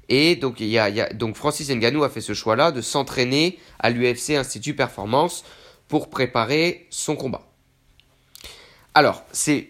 Et 0.09 0.35
donc, 0.35 0.59
il 0.59 0.67
y 0.67 0.77
a, 0.77 1.13
donc 1.13 1.35
Francis 1.35 1.69
Ngannou 1.69 2.03
a 2.03 2.09
fait 2.09 2.21
ce 2.21 2.33
choix-là 2.33 2.71
de 2.71 2.81
s'entraîner 2.81 3.57
à 3.79 3.89
l'UFC 3.89 4.31
Institut 4.31 4.75
Performance 4.75 5.45
pour 5.87 6.09
préparer 6.09 6.87
son 6.89 7.15
combat. 7.15 7.47
Alors, 8.93 9.23
c'est 9.31 9.69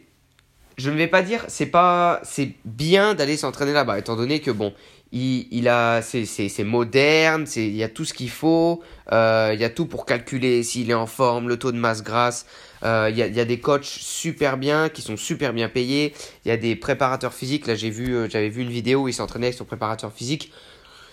je 0.77 0.89
ne 0.89 0.95
vais 0.95 1.07
pas 1.07 1.21
dire 1.21 1.43
c'est 1.47 1.67
pas 1.67 2.19
c'est 2.23 2.53
bien 2.65 3.13
d'aller 3.13 3.37
s'entraîner 3.37 3.73
là-bas 3.73 3.99
étant 3.99 4.15
donné 4.15 4.39
que 4.39 4.51
bon 4.51 4.73
il, 5.11 5.47
il 5.51 5.67
a 5.67 6.01
c'est 6.01 6.63
moderne 6.63 7.45
c'est 7.45 7.65
il 7.65 7.75
y 7.75 7.83
a 7.83 7.89
tout 7.89 8.05
ce 8.05 8.13
qu'il 8.13 8.29
faut 8.29 8.81
euh, 9.11 9.51
il 9.53 9.59
y 9.59 9.63
a 9.63 9.69
tout 9.69 9.85
pour 9.85 10.05
calculer 10.05 10.63
s'il 10.63 10.89
est 10.89 10.95
en 10.95 11.05
forme 11.05 11.47
le 11.47 11.57
taux 11.57 11.71
de 11.71 11.77
masse 11.77 12.03
grasse 12.03 12.45
euh, 12.83 13.07
il, 13.09 13.17
y 13.17 13.21
a, 13.21 13.27
il 13.27 13.35
y 13.35 13.39
a 13.39 13.45
des 13.45 13.59
coachs 13.59 13.85
super 13.85 14.57
bien 14.57 14.89
qui 14.89 15.01
sont 15.01 15.15
super 15.15 15.53
bien 15.53 15.69
payés 15.69 16.13
il 16.43 16.49
y 16.49 16.51
a 16.51 16.57
des 16.57 16.75
préparateurs 16.75 17.33
physiques. 17.33 17.67
Là 17.67 17.75
j'ai 17.75 17.89
vu 17.89 18.15
euh, 18.15 18.27
j'avais 18.29 18.49
vu 18.49 18.61
une 18.61 18.69
vidéo 18.69 19.03
où 19.03 19.07
il 19.07 19.13
s'entraînait 19.13 19.47
avec 19.47 19.57
son 19.57 19.65
préparateur 19.65 20.11
physique. 20.11 20.51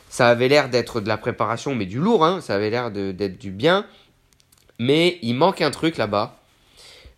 Ça 0.09 0.29
avait 0.29 0.49
l'air 0.49 0.69
d'être 0.69 1.01
de 1.01 1.07
la 1.07 1.19
préparation 1.19 1.75
mais 1.75 1.87
du 1.87 1.99
lourd 1.99 2.25
hein 2.25 2.41
ça 2.41 2.55
avait 2.55 2.71
l'air 2.71 2.91
d'être 2.91 3.39
du 3.39 3.51
bien. 3.51 3.87
Mais 4.79 5.19
il 5.21 5.35
manque 5.35 5.61
un 5.61 5.71
truc 5.71 5.99
là-bas 5.99 6.41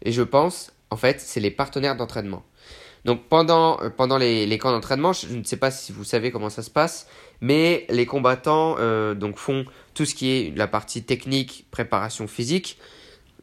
et 0.05 0.11
je 0.11 0.23
pense 0.23 0.73
en 0.93 0.97
fait, 0.97 1.21
c'est 1.21 1.41
les 1.41 1.51
partenaires 1.51 1.97
d'entraînement. 1.97 2.45
Donc 3.07 3.25
pendant, 3.29 3.81
euh, 3.83 3.89
pendant 3.89 4.19
les, 4.19 4.47
les 4.47 4.59
camps 4.59 4.71
d'entraînement, 4.71 5.15
je 5.15 5.35
ne 5.35 5.43
sais 5.43 5.57
pas 5.57 5.71
si 5.71 5.91
vous 5.91 6.05
savez 6.05 6.31
comment 6.31 6.51
ça 6.51 6.63
se 6.63 6.71
passe, 6.71 7.09
mais 7.41 7.87
les 7.89 8.05
combattants 8.05 8.77
euh, 8.79 9.15
donc 9.15 9.39
font 9.39 9.65
tout 9.95 10.05
ce 10.05 10.15
qui 10.15 10.31
est 10.31 10.57
la 10.57 10.69
partie 10.69 11.03
technique, 11.03 11.67
préparation 11.71 12.29
physique, 12.29 12.79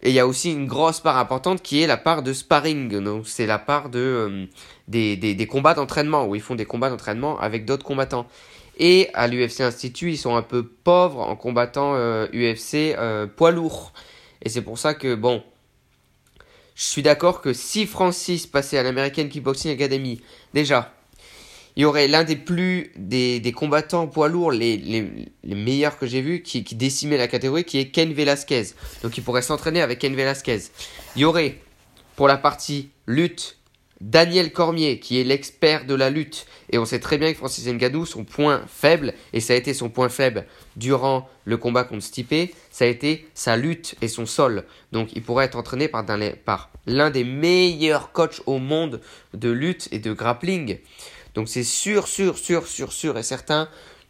et 0.03 0.09
il 0.09 0.15
y 0.15 0.19
a 0.19 0.27
aussi 0.27 0.51
une 0.51 0.67
grosse 0.67 0.99
part 0.99 1.17
importante 1.17 1.63
qui 1.63 1.81
est 1.81 1.87
la 1.87 1.97
part 1.97 2.21
de 2.21 2.33
sparring. 2.33 3.03
Donc 3.03 3.27
c'est 3.27 3.47
la 3.47 3.57
part 3.57 3.89
de, 3.89 3.99
euh, 3.99 4.45
des, 4.87 5.17
des, 5.17 5.47
combats 5.47 5.73
d'entraînement, 5.73 6.25
où 6.25 6.35
ils 6.35 6.41
font 6.41 6.55
des 6.55 6.65
combats 6.65 6.89
d'entraînement 6.89 7.37
avec 7.39 7.65
d'autres 7.65 7.83
combattants. 7.83 8.27
Et 8.77 9.09
à 9.15 9.27
l'UFC 9.27 9.61
Institut, 9.61 10.11
ils 10.11 10.17
sont 10.17 10.35
un 10.35 10.43
peu 10.43 10.63
pauvres 10.63 11.19
en 11.19 11.35
combattant 11.35 11.95
UFC 12.31 12.95
poids 13.35 13.51
lourd. 13.51 13.91
Et 14.41 14.47
c'est 14.47 14.61
pour 14.61 14.77
ça 14.77 14.93
que, 14.93 15.15
bon, 15.15 15.43
je 16.79 16.85
suis 16.85 17.01
d'accord 17.03 17.41
que 17.41 17.51
si 17.51 17.85
Francis 17.85 18.47
passait 18.47 18.77
à 18.77 18.83
l'American 18.83 19.27
Kickboxing 19.27 19.73
Academy, 19.73 20.21
déjà, 20.53 20.93
il 21.75 21.81
y 21.81 21.85
aurait 21.85 22.07
l'un 22.07 22.23
des 22.23 22.37
plus 22.37 22.93
des, 22.95 23.41
des, 23.41 23.51
combattants 23.51 24.07
poids 24.07 24.29
lourds, 24.29 24.53
les, 24.53 24.77
les, 24.77 25.27
les 25.43 25.55
meilleurs 25.55 25.99
que 25.99 26.07
j'ai 26.07 26.21
vus, 26.21 26.41
qui, 26.41 26.63
qui 26.63 26.75
décimait 26.75 27.17
la 27.17 27.27
catégorie, 27.27 27.65
qui 27.65 27.79
est 27.79 27.89
Ken 27.89 28.13
Velasquez. 28.13 28.67
Donc 29.03 29.17
il 29.17 29.23
pourrait 29.25 29.41
s'entraîner 29.41 29.81
avec 29.81 29.99
Ken 29.99 30.15
Velasquez. 30.15 30.59
Il 31.17 31.23
y 31.23 31.25
aurait, 31.25 31.57
pour 32.15 32.29
la 32.29 32.37
partie 32.37 32.91
lutte, 33.07 33.57
Daniel 34.01 34.53
Cormier, 34.53 34.99
qui 34.99 35.19
est 35.19 35.23
l'expert 35.23 35.85
de 35.85 35.93
la 35.93 36.09
lutte. 36.09 36.45
Et 36.71 36.77
on 36.77 36.85
sait 36.85 36.99
très 36.99 37.17
bien 37.17 37.31
que 37.31 37.37
Francis 37.37 37.67
Ngannou, 37.67 38.05
son 38.05 38.23
point 38.23 38.63
faible, 38.67 39.13
et 39.33 39.41
ça 39.41 39.53
a 39.53 39.55
été 39.55 39.73
son 39.73 39.89
point 39.89 40.09
faible 40.09 40.45
durant 40.77 41.27
le 41.45 41.57
combat 41.57 41.83
contre 41.83 42.03
Stipe, 42.03 42.53
ça 42.71 42.85
a 42.85 42.87
été 42.87 43.27
sa 43.33 43.57
lutte 43.57 43.95
et 44.01 44.07
son 44.07 44.25
sol. 44.25 44.63
Donc 44.91 45.09
il 45.15 45.21
pourrait 45.21 45.45
être 45.45 45.57
entraîné 45.57 45.89
par, 45.89 46.69
l'un 46.85 47.09
des 47.09 47.23
meilleurs 47.23 48.11
coachs 48.11 48.41
au 48.45 48.59
monde 48.59 49.01
de 49.33 49.49
lutte 49.49 49.89
et 49.91 49.99
de 49.99 50.13
grappling. 50.13 50.77
Donc 51.35 51.49
c'est 51.49 51.63
sûr, 51.63 52.07
sûr, 52.07 52.37
sûr, 52.37 52.67
sûr, 52.67 52.93
sûr 52.93 53.17
et 53.17 53.23
certain 53.23 53.67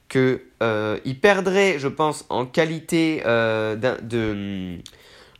qu'il 0.07 0.39
euh, 0.63 0.97
perdrait, 1.21 1.77
je 1.77 1.87
pense, 1.87 2.25
en 2.29 2.45
qualité 2.45 3.21
euh, 3.25 3.75
de 3.75 4.79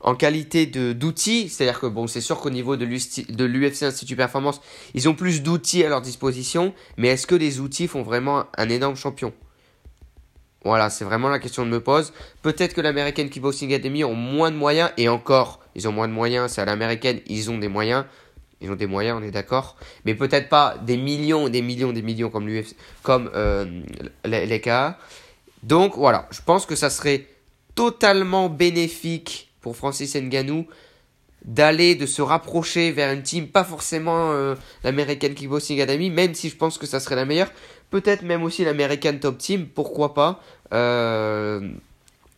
en 0.01 0.15
qualité 0.15 0.65
d'outils, 0.65 1.49
c'est-à-dire 1.49 1.79
que 1.79 1.87
bon, 1.87 2.07
c'est 2.07 2.21
sûr 2.21 2.39
qu'au 2.39 2.49
niveau 2.49 2.77
de 2.77 2.85
l'UFC 2.85 3.83
Institut 3.83 4.15
Performance, 4.15 4.61
ils 4.93 5.09
ont 5.09 5.15
plus 5.15 5.43
d'outils 5.43 5.83
à 5.83 5.89
leur 5.89 6.01
disposition, 6.01 6.73
mais 6.97 7.09
est-ce 7.09 7.27
que 7.27 7.35
les 7.35 7.59
outils 7.59 7.87
font 7.87 8.03
vraiment 8.03 8.45
un 8.57 8.69
énorme 8.69 8.95
champion? 8.95 9.33
Voilà, 10.65 10.89
c'est 10.89 11.05
vraiment 11.05 11.29
la 11.29 11.39
question 11.39 11.63
que 11.63 11.69
je 11.69 11.73
me 11.73 11.81
pose. 11.81 12.13
Peut-être 12.41 12.73
que 12.73 12.81
l'American 12.81 13.27
Kickboxing 13.27 13.73
Academy 13.73 14.03
ont 14.03 14.15
moins 14.15 14.51
de 14.51 14.57
moyens, 14.57 14.91
et 14.97 15.09
encore, 15.09 15.61
ils 15.75 15.87
ont 15.87 15.91
moins 15.91 16.07
de 16.07 16.13
moyens, 16.13 16.51
c'est 16.51 16.61
à 16.61 16.65
l'américaine, 16.65 17.19
ils 17.27 17.49
ont 17.49 17.57
des 17.57 17.69
moyens. 17.69 18.05
Ils 18.61 18.69
ont 18.69 18.75
des 18.75 18.87
moyens, 18.87 19.17
on 19.21 19.23
est 19.23 19.31
d'accord. 19.31 19.77
Mais 20.03 20.15
peut-être 20.15 20.49
pas 20.49 20.75
des 20.85 20.97
millions, 20.97 21.47
des 21.47 21.61
millions, 21.61 21.93
des 21.93 22.01
millions 22.01 22.29
comme 22.29 22.45
l'UFC, 22.45 22.75
comme 23.03 23.31
euh, 23.33 23.83
les, 24.25 24.45
les 24.45 24.59
KA. 24.59 24.97
Donc 25.63 25.95
voilà, 25.95 26.27
je 26.31 26.41
pense 26.41 26.65
que 26.65 26.75
ça 26.75 26.89
serait 26.89 27.25
totalement 27.75 28.49
bénéfique 28.49 29.48
pour 29.61 29.75
Francis 29.75 30.15
Ngannou 30.15 30.67
d'aller, 31.45 31.95
de 31.95 32.05
se 32.05 32.21
rapprocher 32.21 32.91
vers 32.91 33.13
une 33.13 33.23
team, 33.23 33.47
pas 33.47 33.63
forcément 33.63 34.31
euh, 34.31 34.55
l'American 34.83 35.29
Kickboxing 35.29 35.79
Academy, 35.79 36.09
même 36.09 36.33
si 36.33 36.49
je 36.49 36.55
pense 36.55 36.77
que 36.77 36.85
ça 36.85 36.99
serait 36.99 37.15
la 37.15 37.25
meilleure, 37.25 37.51
peut-être 37.89 38.23
même 38.23 38.43
aussi 38.43 38.65
l'American 38.65 39.17
Top 39.19 39.37
Team, 39.37 39.67
pourquoi 39.67 40.13
pas. 40.13 40.41
Euh, 40.73 41.71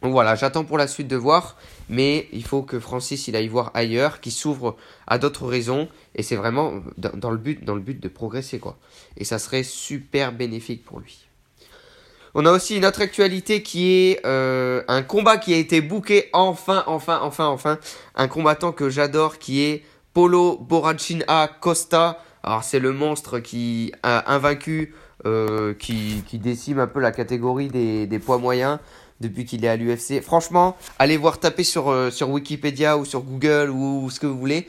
voilà, 0.04 0.36
j'attends 0.36 0.64
pour 0.64 0.78
la 0.78 0.88
suite 0.88 1.08
de 1.08 1.16
voir, 1.16 1.58
mais 1.90 2.28
il 2.32 2.44
faut 2.44 2.64
que 2.64 2.80
Francis 2.80 3.28
il 3.28 3.36
aille 3.36 3.48
voir 3.48 3.72
ailleurs, 3.74 4.20
qu'il 4.20 4.32
s'ouvre 4.32 4.76
à 5.08 5.18
d'autres 5.18 5.46
raisons, 5.46 5.90
et 6.16 6.24
c'est 6.24 6.36
vraiment 6.36 6.82
dans, 6.98 7.32
le 7.32 7.38
but, 7.38 7.64
dans 7.64 7.76
le 7.76 7.82
but 7.82 8.00
de 8.00 8.08
progresser 8.08 8.60
quoi. 8.60 8.78
Et 9.18 9.26
ça 9.26 9.40
serait 9.40 9.64
super 9.64 10.32
bénéfique 10.32 10.84
pour 10.84 11.00
lui. 11.00 11.28
On 12.34 12.46
a 12.46 12.52
aussi 12.52 12.78
une 12.78 12.86
autre 12.86 13.02
actualité 13.02 13.62
qui 13.62 13.92
est 13.92 14.26
euh, 14.26 14.84
un 14.88 15.04
combat 15.04 15.38
qui 15.38 15.54
a 15.54 15.58
été 15.58 15.82
booké 15.82 16.30
enfin, 16.32 16.84
enfin, 16.88 17.20
enfin, 17.22 17.48
enfin. 17.48 17.78
Un 18.16 18.28
combattant 18.28 18.72
que 18.72 18.90
j'adore 18.90 19.38
qui 19.38 19.62
est 19.64 19.84
Polo 20.14 20.58
Borrachina 20.58 21.50
Costa. 21.60 22.24
Alors 22.44 22.64
c'est 22.64 22.80
le 22.80 22.94
monstre 22.94 23.40
qui 23.40 23.92
a 24.02 24.34
invaincu, 24.34 24.94
euh, 25.26 25.74
qui, 25.74 26.24
qui 26.26 26.40
décime 26.40 26.80
un 26.80 26.88
peu 26.88 27.00
la 27.00 27.12
catégorie 27.12 27.68
des, 27.68 28.08
des 28.08 28.20
poids 28.20 28.38
moyens 28.38 28.80
depuis 29.20 29.46
qu'il 29.46 29.64
est 29.66 29.68
à 29.68 29.76
l'UFC. 29.76 30.22
Franchement, 30.22 30.76
allez 31.00 31.18
voir 31.18 31.40
taper 31.40 31.64
sur, 31.64 31.92
euh, 31.92 32.10
sur 32.10 32.30
Wikipédia 32.30 32.98
ou 32.98 33.06
sur 33.06 33.22
Google 33.22 33.70
ou, 33.70 34.06
ou 34.06 34.10
ce 34.10 34.20
que 34.20 34.26
vous 34.26 34.38
voulez. 34.38 34.68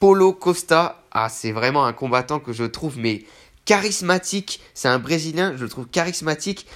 Polo 0.00 0.32
Costa, 0.32 1.02
ah 1.12 1.28
c'est 1.28 1.52
vraiment 1.52 1.86
un 1.86 1.92
combattant 1.92 2.40
que 2.40 2.52
je 2.52 2.64
trouve 2.64 2.98
mais 2.98 3.22
charismatique. 3.64 4.60
C'est 4.74 4.88
un 4.88 4.98
Brésilien, 4.98 5.54
je 5.56 5.62
le 5.62 5.68
trouve 5.70 5.86
charismatique. 5.86 6.66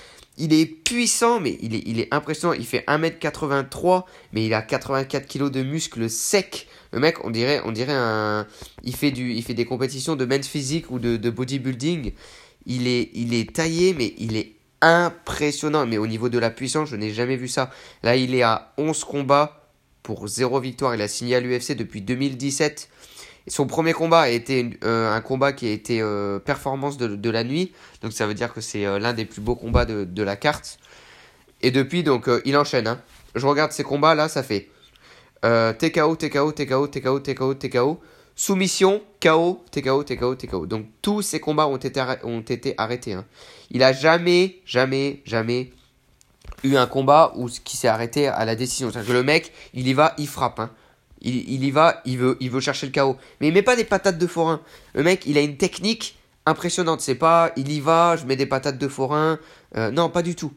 Il 0.40 0.52
est 0.52 0.66
puissant, 0.66 1.40
mais 1.40 1.59
il 1.61 1.99
est, 1.99 2.14
impressionnant. 2.14 2.54
Il 2.54 2.64
fait 2.64 2.85
1m83, 2.87 4.04
mais 4.33 4.47
il 4.47 4.54
a 4.54 4.62
84 4.62 5.26
kg 5.26 5.50
de 5.50 5.62
muscles 5.62 6.09
secs. 6.09 6.68
Le 6.92 7.00
mec, 7.00 7.25
on 7.25 7.30
dirait, 7.30 7.61
on 7.64 7.73
dirait 7.73 7.92
un. 7.92 8.47
Il 8.85 8.95
fait, 8.95 9.11
des 9.11 9.64
compétitions 9.64 10.14
de 10.14 10.25
men's 10.25 10.47
physique 10.47 10.90
ou 10.90 11.00
de, 11.00 11.16
de 11.16 11.30
bodybuilding. 11.30 12.12
Il 12.66 12.87
est, 12.87 13.11
il 13.14 13.35
est 13.35 13.52
taillé, 13.52 13.95
mais 13.95 14.14
il 14.16 14.37
est 14.37 14.52
impressionnant. 14.80 15.87
Mais 15.87 15.99
au 15.99 16.07
niveau 16.07 16.28
de 16.28 16.38
la 16.38 16.50
puissance, 16.50 16.88
je 16.88 16.97
n'ai 16.97 17.12
jamais 17.12 17.37
vu 17.37 17.49
ça. 17.49 17.71
Là, 18.04 18.14
il 18.14 18.33
est 18.33 18.42
à 18.42 18.73
11 18.78 19.02
combats 19.04 19.68
pour 20.04 20.28
0 20.28 20.61
victoire. 20.61 20.95
Il 20.95 21.02
a 21.02 21.09
signé 21.09 21.35
à 21.35 21.40
l'UFC 21.40 21.73
depuis 21.73 22.00
2017. 22.00 22.88
Son 23.49 23.67
premier 23.67 23.93
combat 23.93 24.21
a 24.21 24.28
été 24.28 24.78
euh, 24.85 25.12
un 25.12 25.21
combat 25.21 25.52
qui 25.52 25.67
a 25.67 25.71
été 25.71 26.00
euh, 26.00 26.38
performance 26.38 26.97
de, 26.97 27.31
la 27.31 27.45
nuit. 27.45 27.73
Donc 28.02 28.12
ça 28.12 28.26
veut 28.26 28.35
dire 28.35 28.52
que 28.52 28.61
c'est 28.61 28.87
euh, 28.87 28.99
l'un 28.99 29.12
des 29.12 29.25
plus 29.25 29.40
beaux 29.40 29.55
combats 29.55 29.85
de, 29.85 30.23
la 30.23 30.37
carte. 30.37 30.78
Et 31.62 31.71
depuis, 31.71 32.02
donc, 32.02 32.31
il 32.45 32.57
enchaîne. 32.57 32.87
Hein. 32.87 33.00
Je 33.35 33.47
regarde 33.47 33.73
ces 33.73 33.83
combats 33.83 34.14
là, 34.14 34.28
ça 34.28 34.43
fait 34.43 34.69
TKO, 35.43 36.17
TKO, 36.17 36.52
TKO, 36.52 36.87
TKO, 36.88 37.21
TKO, 37.21 37.55
TKO. 37.55 38.00
Soumission, 38.37 39.02
KO, 39.21 39.64
TKO, 39.73 40.05
TKO, 40.05 40.37
TKO. 40.37 40.67
Donc 40.67 40.87
tous 41.02 41.23
ces 41.23 41.40
combats 41.40 41.67
ont 41.67 41.76
été, 41.76 42.00
ont 42.23 42.40
été 42.40 42.75
arrêtés. 42.78 43.14
Hein. 43.14 43.25
Il 43.73 43.83
a 43.83 43.93
jamais, 43.93 44.61
jamais, 44.64 45.23
jamais 45.25 45.73
eu 46.62 46.76
un 46.76 46.87
combat 46.87 47.33
où, 47.35 47.49
qui 47.49 47.76
s'est 47.76 47.88
arrêté 47.88 48.28
à 48.28 48.45
la 48.45 48.55
décision. 48.55 48.93
C'est-à-dire 48.93 49.09
que 49.09 49.17
le 49.17 49.25
mec, 49.25 49.52
il 49.75 49.88
y 49.88 49.93
va, 49.93 50.14
il 50.19 50.28
frappe. 50.28 50.61
Hein. 50.61 50.71
Il, 51.21 51.65
y 51.65 51.71
va, 51.71 52.01
il 52.05 52.19
veut, 52.19 52.37
il 52.41 52.51
veut 52.51 52.61
chercher 52.61 52.87
le 52.87 52.93
chaos. 52.93 53.17
Mais 53.41 53.49
il 53.49 53.55
met 53.55 53.63
pas 53.63 53.77
des 53.77 53.85
patates 53.85 54.19
de 54.19 54.27
forain. 54.27 54.61
Le 54.95 55.03
mec, 55.03 55.25
il 55.27 55.37
a 55.37 55.41
une 55.41 55.57
technique 55.57 56.17
impressionnante. 56.47 57.01
C'est 57.01 57.17
pas 57.17 57.53
il 57.57 57.71
y 57.73 57.81
va, 57.81 58.17
je 58.17 58.25
mets 58.25 58.37
des 58.37 58.47
patates 58.47 58.79
de 58.79 58.89
forain. 58.89 59.39
Euh, 59.77 59.91
non, 59.91 60.11
pas 60.11 60.23
du 60.23 60.35
tout. 60.35 60.53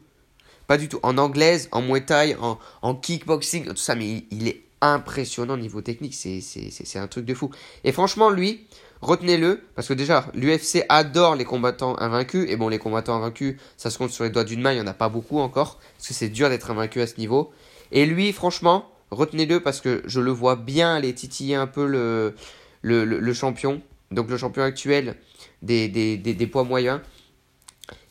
Pas 0.66 0.78
du 0.78 0.88
tout. 0.88 1.00
En 1.02 1.18
anglaise, 1.18 1.68
en 1.72 1.82
muay 1.82 2.04
thai, 2.04 2.36
en, 2.40 2.58
en 2.82 2.94
kickboxing, 2.94 3.66
tout 3.66 3.76
ça, 3.76 3.94
mais 3.94 4.24
il, 4.30 4.48
est 4.48 4.62
impressionnant 4.80 5.54
au 5.54 5.58
niveau 5.58 5.80
technique. 5.80 6.14
C'est 6.14 6.98
un 6.98 7.06
truc 7.08 7.24
de 7.24 7.34
fou. 7.34 7.50
Et 7.84 7.92
franchement, 7.92 8.30
lui, 8.30 8.66
retenez-le, 9.00 9.62
parce 9.74 9.88
que 9.88 9.94
déjà, 9.94 10.26
l'UFC 10.34 10.84
adore 10.88 11.34
les 11.34 11.44
combattants 11.44 11.98
invaincus. 11.98 12.48
Et 12.48 12.56
bon, 12.56 12.68
les 12.68 12.78
combattants 12.78 13.16
invaincus, 13.16 13.56
ça 13.76 13.90
se 13.90 13.98
compte 13.98 14.10
sur 14.10 14.24
les 14.24 14.30
doigts 14.30 14.44
d'une 14.44 14.60
main, 14.60 14.72
il 14.72 14.76
n'y 14.76 14.80
en 14.80 14.86
a 14.86 14.94
pas 14.94 15.08
beaucoup 15.08 15.40
encore. 15.40 15.78
Parce 15.96 16.08
que 16.08 16.14
c'est 16.14 16.28
dur 16.28 16.48
d'être 16.48 16.70
invaincu 16.70 17.00
à 17.00 17.06
ce 17.06 17.16
niveau. 17.18 17.52
Et 17.90 18.06
lui, 18.06 18.32
franchement, 18.32 18.91
retenez-le 19.12 19.60
parce 19.60 19.80
que 19.80 20.02
je 20.06 20.20
le 20.20 20.30
vois 20.30 20.56
bien 20.56 20.94
aller 20.94 21.14
titiller 21.14 21.54
un 21.54 21.66
peu 21.66 21.86
le, 21.86 23.32
champion. 23.32 23.80
Donc 24.10 24.28
le 24.28 24.36
champion 24.36 24.62
actuel 24.64 25.16
des 25.62 26.48
poids 26.50 26.64
moyens. 26.64 27.00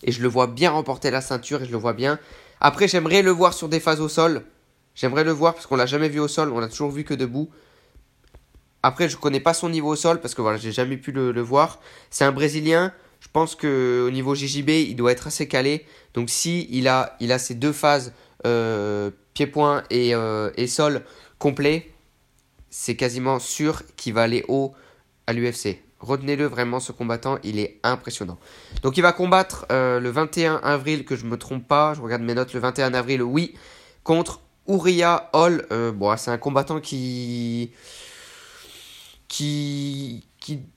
Et 0.04 0.12
je 0.12 0.22
le 0.22 0.28
vois 0.28 0.48
bien 0.48 0.72
remporter 0.72 1.12
la 1.12 1.22
ceinture 1.22 1.62
et 1.62 1.66
je 1.66 1.72
le 1.72 1.78
vois 1.78 1.94
bien. 1.94 2.20
Après, 2.60 2.88
j'aimerais 2.88 3.22
le 3.22 3.32
voir 3.32 3.54
sur 3.54 3.70
des 3.70 3.80
phases 3.80 4.02
au 4.02 4.10
sol. 4.10 4.44
J'aimerais 4.96 5.24
le 5.24 5.32
voir 5.32 5.54
parce 5.54 5.68
qu'on 5.68 5.76
l'a 5.76 5.86
jamais 5.86 6.10
vu 6.10 6.20
au 6.20 6.28
sol, 6.28 6.52
on 6.52 6.60
l'a 6.60 6.68
toujours 6.68 6.92
vu 6.92 7.04
que 7.04 7.14
debout. 7.14 7.50
Après, 8.84 9.10
je 9.10 9.18
connais 9.18 9.40
pas 9.40 9.54
son 9.54 9.70
niveau 9.70 9.90
au 9.90 9.96
sol 9.96 10.20
parce 10.22 10.36
que 10.36 10.42
voilà, 10.42 10.58
j'ai 10.58 10.72
jamais 10.72 10.98
pu 10.98 11.12
le, 11.12 11.42
voir. 11.42 11.80
C'est 12.10 12.26
un 12.26 12.32
Brésilien. 12.32 12.94
Je 13.20 13.28
pense 13.32 13.56
que 13.56 14.04
au 14.08 14.12
niveau 14.12 14.34
JJB, 14.34 14.70
il 14.70 14.96
doit 14.96 15.12
être 15.12 15.28
assez 15.28 15.48
calé. 15.48 15.86
Donc 16.14 16.30
si 16.30 16.68
il 16.72 16.88
a, 16.88 17.16
il 17.20 17.32
a 17.32 17.38
ces 17.38 17.54
deux 17.54 17.72
phases 17.72 18.14
euh, 18.48 19.12
pied-point 19.34 19.84
et, 19.90 20.14
euh, 20.16 20.52
et 20.58 20.68
sol 20.68 21.04
complet, 21.40 21.92
c'est 22.70 22.96
quasiment 22.96 23.40
sûr 23.40 23.84
qu'il 23.98 24.14
va 24.14 24.24
aller 24.24 24.46
haut 24.48 24.74
à 25.28 25.34
l'UFC. 25.34 25.80
Retenez-le 26.00 26.46
vraiment, 26.46 26.80
ce 26.80 26.92
combattant, 26.92 27.38
il 27.44 27.60
est 27.60 27.80
impressionnant. 27.84 28.40
Donc 28.82 28.98
il 28.98 29.02
va 29.02 29.12
combattre 29.12 29.66
euh, 29.72 30.00
le 30.00 30.10
21 30.10 30.56
avril, 30.64 31.06
que 31.06 31.16
je 31.16 31.26
me 31.26 31.38
trompe 31.38 31.68
pas, 31.68 31.94
je 31.94 32.02
regarde 32.02 32.24
mes 32.24 32.34
notes, 32.34 32.54
le 32.54 32.60
21 32.60 32.94
avril, 32.94 33.22
oui, 33.22 33.54
contre 34.04 34.42
Uriah 34.68 35.30
Hall. 35.34 35.68
Euh, 35.72 35.92
bon, 35.92 36.16
c'est 36.18 36.32
un 36.32 36.38
combattant 36.38 36.80
qui... 36.80 37.72
qui 39.28 40.26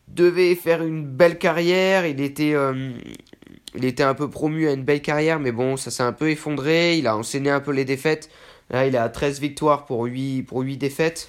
devait 0.08 0.54
faire 0.54 0.82
une 0.82 1.04
belle 1.06 1.38
carrière, 1.38 2.06
il 2.06 2.20
était 2.20 2.54
il 3.74 3.84
était 3.84 4.02
un 4.02 4.14
peu 4.14 4.30
promu 4.30 4.68
à 4.68 4.72
une 4.72 4.84
belle 4.84 5.02
carrière, 5.02 5.40
mais 5.40 5.52
bon, 5.52 5.76
ça 5.76 5.90
s'est 5.90 6.02
un 6.02 6.12
peu 6.12 6.30
effondré, 6.30 6.98
il 6.98 7.06
a 7.06 7.16
enchaîné 7.16 7.50
un 7.50 7.60
peu 7.60 7.72
les 7.72 7.84
défaites. 7.84 8.30
Là, 8.70 8.86
il 8.86 8.96
a 8.96 9.08
13 9.08 9.40
victoires 9.40 9.84
pour 9.84 10.04
8, 10.04 10.42
pour 10.44 10.60
8 10.60 10.76
défaites. 10.76 11.28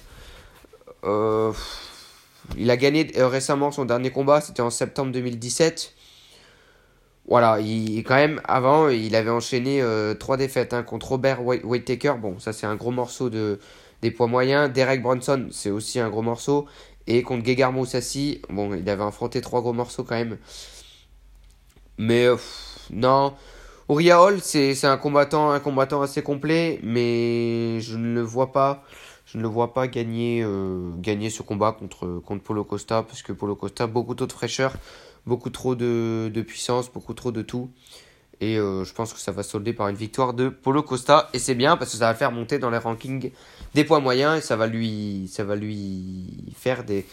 Euh, 1.04 1.52
il 2.56 2.70
a 2.70 2.76
gagné 2.76 3.10
euh, 3.18 3.28
récemment 3.28 3.70
son 3.70 3.84
dernier 3.84 4.10
combat, 4.10 4.40
c'était 4.40 4.62
en 4.62 4.70
septembre 4.70 5.12
2017. 5.12 5.92
Voilà, 7.28 7.58
il, 7.60 8.04
quand 8.04 8.14
même, 8.14 8.40
avant, 8.44 8.88
il 8.88 9.16
avait 9.16 9.30
enchaîné 9.30 9.82
euh, 9.82 10.14
trois 10.14 10.36
défaites 10.36 10.72
hein, 10.72 10.84
contre 10.84 11.08
Robert 11.10 11.44
Whittaker. 11.44 12.14
Bon, 12.20 12.38
ça 12.38 12.52
c'est 12.52 12.66
un 12.66 12.76
gros 12.76 12.92
morceau 12.92 13.30
de, 13.30 13.58
des 14.02 14.12
poids 14.12 14.28
moyens. 14.28 14.72
Derek 14.72 15.02
Bronson, 15.02 15.48
c'est 15.50 15.70
aussi 15.70 15.98
un 15.98 16.08
gros 16.08 16.22
morceau. 16.22 16.66
Et 17.08 17.22
contre 17.22 17.44
Gegard 17.44 17.72
Moussassi, 17.72 18.42
bon, 18.48 18.74
il 18.74 18.88
avait 18.88 19.04
affronté 19.04 19.40
trois 19.40 19.60
gros 19.60 19.72
morceaux 19.72 20.04
quand 20.04 20.16
même. 20.16 20.38
Mais 21.98 22.26
euh, 22.26 22.36
non, 22.90 23.34
Uriah 23.88 24.22
Hall, 24.22 24.40
c'est 24.40 24.84
un 24.84 24.96
combattant, 24.96 25.50
un 25.50 25.60
combattant 25.60 26.02
assez 26.02 26.22
complet, 26.22 26.80
mais 26.82 27.80
je 27.80 27.96
ne 27.96 28.14
le 28.14 28.22
vois 28.22 28.52
pas 28.52 28.84
je 29.26 29.38
ne 29.38 29.42
le 29.42 29.48
vois 29.48 29.74
pas 29.74 29.88
gagner, 29.88 30.42
euh, 30.44 30.92
gagner 30.98 31.30
ce 31.30 31.42
combat 31.42 31.72
contre, 31.72 32.22
contre 32.24 32.44
Polo 32.44 32.62
Costa, 32.64 33.02
parce 33.02 33.22
que 33.22 33.32
Polo 33.32 33.56
Costa, 33.56 33.88
beaucoup 33.88 34.14
trop 34.14 34.26
de 34.26 34.32
fraîcheur, 34.32 34.72
beaucoup 35.26 35.50
trop 35.50 35.74
de, 35.74 36.30
de 36.32 36.42
puissance, 36.42 36.90
beaucoup 36.92 37.12
trop 37.12 37.32
de 37.32 37.42
tout. 37.42 37.68
Et 38.40 38.56
euh, 38.56 38.84
je 38.84 38.94
pense 38.94 39.12
que 39.12 39.18
ça 39.18 39.32
va 39.32 39.42
solder 39.42 39.72
par 39.72 39.88
une 39.88 39.96
victoire 39.96 40.32
de 40.32 40.48
Polo 40.48 40.82
Costa. 40.82 41.28
Et 41.32 41.40
c'est 41.40 41.56
bien 41.56 41.76
parce 41.76 41.90
que 41.90 41.96
ça 41.96 42.06
va 42.06 42.14
faire 42.14 42.30
monter 42.30 42.58
dans 42.60 42.70
les 42.70 42.78
rankings 42.78 43.32
des 43.74 43.84
poids 43.84 43.98
moyens 43.98 44.38
et 44.38 44.40
ça 44.40 44.54
va 44.54 44.68
lui, 44.68 45.28
ça 45.32 45.42
va 45.42 45.56
lui 45.56 46.52
faire 46.56 46.84
des, 46.84 47.04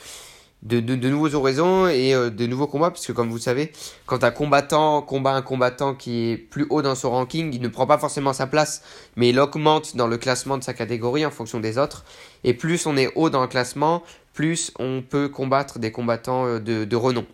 de, 0.63 0.79
de, 0.79 1.09
nouveaux 1.09 1.35
horizons 1.35 1.87
et 1.87 2.15
euh, 2.15 2.29
de 2.29 2.47
nouveaux 2.47 2.67
combats, 2.67 2.89
puisque 2.89 3.13
comme 3.13 3.29
vous 3.29 3.37
savez, 3.37 3.73
quand 4.05 4.23
un 4.23 4.31
combattant 4.31 5.01
combat 5.01 5.33
un 5.33 5.41
combattant 5.41 5.93
qui 5.93 6.31
est 6.31 6.37
plus 6.37 6.65
haut 6.69 6.81
dans 6.81 6.95
son 6.95 7.11
ranking, 7.11 7.53
il 7.53 7.61
ne 7.61 7.67
prend 7.67 7.85
pas 7.85 7.97
forcément 7.97 8.31
sa 8.31 8.47
place, 8.47 8.81
mais 9.17 9.29
il 9.29 9.39
augmente 9.39 9.97
dans 9.97 10.07
le 10.07 10.17
classement 10.17 10.57
de 10.57 10.63
sa 10.63 10.73
catégorie 10.73 11.25
en 11.25 11.31
fonction 11.31 11.59
des 11.59 11.77
autres. 11.77 12.05
Et 12.45 12.53
plus 12.53 12.85
on 12.85 12.95
est 12.95 13.11
haut 13.15 13.29
dans 13.29 13.41
le 13.41 13.47
classement, 13.47 14.03
plus 14.33 14.71
on 14.79 15.01
peut 15.01 15.27
combattre 15.27 15.79
des 15.79 15.91
combattants 15.91 16.45
euh, 16.45 16.59
de, 16.59 16.85
de 16.85 16.95
renom. 16.95 17.25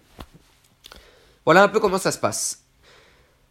Voilà 1.45 1.63
un 1.63 1.67
peu 1.67 1.79
comment 1.79 1.99
ça 1.99 2.11
se 2.11 2.17
passe. 2.17 2.63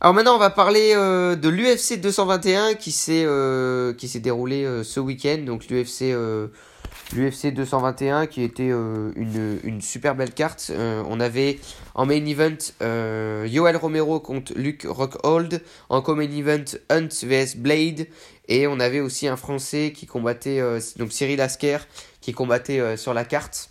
Alors 0.01 0.15
maintenant, 0.15 0.37
on 0.37 0.39
va 0.39 0.51
parler 0.51 0.93
euh, 0.95 1.35
de 1.35 1.49
l'UFC 1.49 2.01
221 2.01 2.75
qui 2.75 2.93
s'est 2.93 3.25
euh, 3.25 3.93
qui 3.95 4.07
s'est 4.07 4.21
déroulé 4.21 4.65
ce 4.85 5.01
week-end. 5.01 5.39
Donc 5.45 5.67
l'UFC 5.69 6.15
l'UFC 7.15 7.53
221 7.53 8.27
qui 8.27 8.43
était 8.43 8.71
euh, 8.71 9.13
une, 9.17 9.59
une, 9.65 9.81
super 9.81 10.15
belle 10.15 10.33
carte. 10.33 10.71
Euh, 10.71 11.03
on 11.09 11.21
avait 11.21 11.59
en 11.95 12.07
main 12.07 12.25
event 12.25 12.57
euh, 12.83 13.47
Yoel 13.49 13.77
Romero 13.77 14.21
contre 14.21 14.53
Luke 14.55 14.87
Rockhold, 14.89 15.63
en 15.89 16.03
co-main 16.03 16.31
event 16.31 16.65
Hunt 16.91 17.09
vs 17.23 17.57
Blade, 17.57 18.07
et 18.49 18.67
on 18.67 18.81
avait 18.81 19.01
aussi 19.01 19.29
un 19.29 19.37
Français 19.37 19.93
qui 19.95 20.07
combattait, 20.07 20.61
donc 20.97 21.13
Cyril 21.13 21.41
Asker, 21.41 21.79
qui 22.21 22.33
combattait 22.33 22.97
sur 22.97 23.13
la 23.13 23.25
carte. 23.25 23.71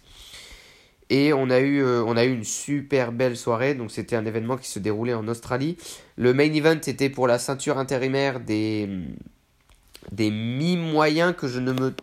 Et 1.10 1.32
on 1.34 1.50
a, 1.50 1.60
eu, 1.60 1.84
on 1.84 2.18
a 2.18 2.26
eu 2.26 2.34
une 2.34 2.44
super 2.44 3.12
belle 3.12 3.38
soirée, 3.38 3.74
donc 3.74 3.92
c'était 3.92 4.16
un 4.16 4.26
événement 4.26 4.58
qui 4.58 4.70
se 4.70 4.78
déroulait 4.78 5.16
en 5.16 5.28
Australie. 5.28 5.78
Le 6.16 6.34
main 6.34 6.52
event 6.54 6.80
était 6.86 7.10
pour 7.10 7.28
la 7.28 7.40
ceinture 7.40 7.80
intérimaire 7.80 8.40
des, 8.40 8.88
des 10.12 10.30
mi-moyens 10.30 11.34
que 11.36 11.48
je 11.48 11.60
ne 11.60 11.72
me 11.72 11.94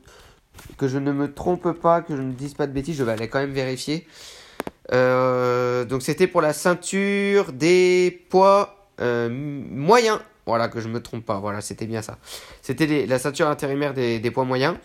que 0.76 0.88
je 0.88 0.98
ne 0.98 1.12
me 1.12 1.32
trompe 1.32 1.72
pas, 1.72 2.02
que 2.02 2.16
je 2.16 2.22
ne 2.22 2.32
dise 2.32 2.54
pas 2.54 2.66
de 2.66 2.72
bêtises, 2.72 2.96
je 2.96 3.04
vais 3.04 3.12
aller 3.12 3.28
quand 3.28 3.38
même 3.38 3.52
vérifier. 3.52 4.06
Euh, 4.92 5.84
donc 5.84 6.02
c'était 6.02 6.26
pour 6.26 6.42
la 6.42 6.52
ceinture 6.52 7.52
des 7.52 8.24
poids 8.30 8.88
euh, 9.00 9.28
moyens. 9.30 10.20
Voilà, 10.46 10.68
que 10.68 10.80
je 10.80 10.88
me 10.88 11.00
trompe 11.00 11.24
pas. 11.24 11.38
Voilà, 11.38 11.62
c'était 11.62 11.86
bien 11.86 12.02
ça. 12.02 12.18
C'était 12.60 13.06
la 13.06 13.18
ceinture 13.18 13.48
intérimaire 13.48 13.94
des, 13.94 14.30
poids 14.30 14.44
moyens. 14.44 14.76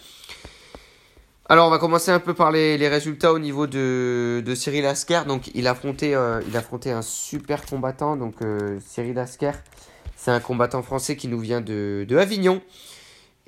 Alors, 1.50 1.68
on 1.68 1.70
va 1.70 1.80
commencer 1.80 2.12
un 2.12 2.20
peu 2.22 2.34
par 2.34 2.52
les, 2.52 2.88
résultats 2.88 3.34
au 3.34 3.40
niveau 3.40 3.68
de, 3.68 4.42
de 4.46 4.56
Cyril 4.56 4.86
Asker. 4.86 5.24
Donc, 5.28 5.52
il 5.56 5.68
affrontait, 5.68 6.16
euh, 6.16 6.40
il 6.48 6.92
un 6.92 7.02
super 7.02 7.66
combattant. 7.66 8.16
Donc, 8.16 8.36
Cyril 8.80 9.20
Asker, 9.20 9.52
c'est 10.16 10.32
un 10.32 10.40
combattant 10.40 10.82
français 10.82 11.18
qui 11.18 11.28
nous 11.28 11.40
vient 11.40 11.60
de, 11.60 12.06
de 12.08 12.16
Avignon. 12.16 12.62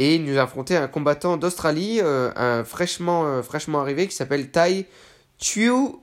Et 0.02 0.16
il 0.16 0.24
nous 0.24 0.40
a 0.40 0.42
affronté 0.42 0.76
un 0.76 0.88
combattant 0.88 1.38
d'Australie, 1.38 2.00
euh, 2.02 2.32
un 2.36 2.64
fraîchement, 2.64 3.24
euh, 3.28 3.44
fraîchement 3.44 3.82
arrivé 3.82 4.08
qui 4.08 4.16
s'appelle 4.16 4.50
Tai 4.50 4.88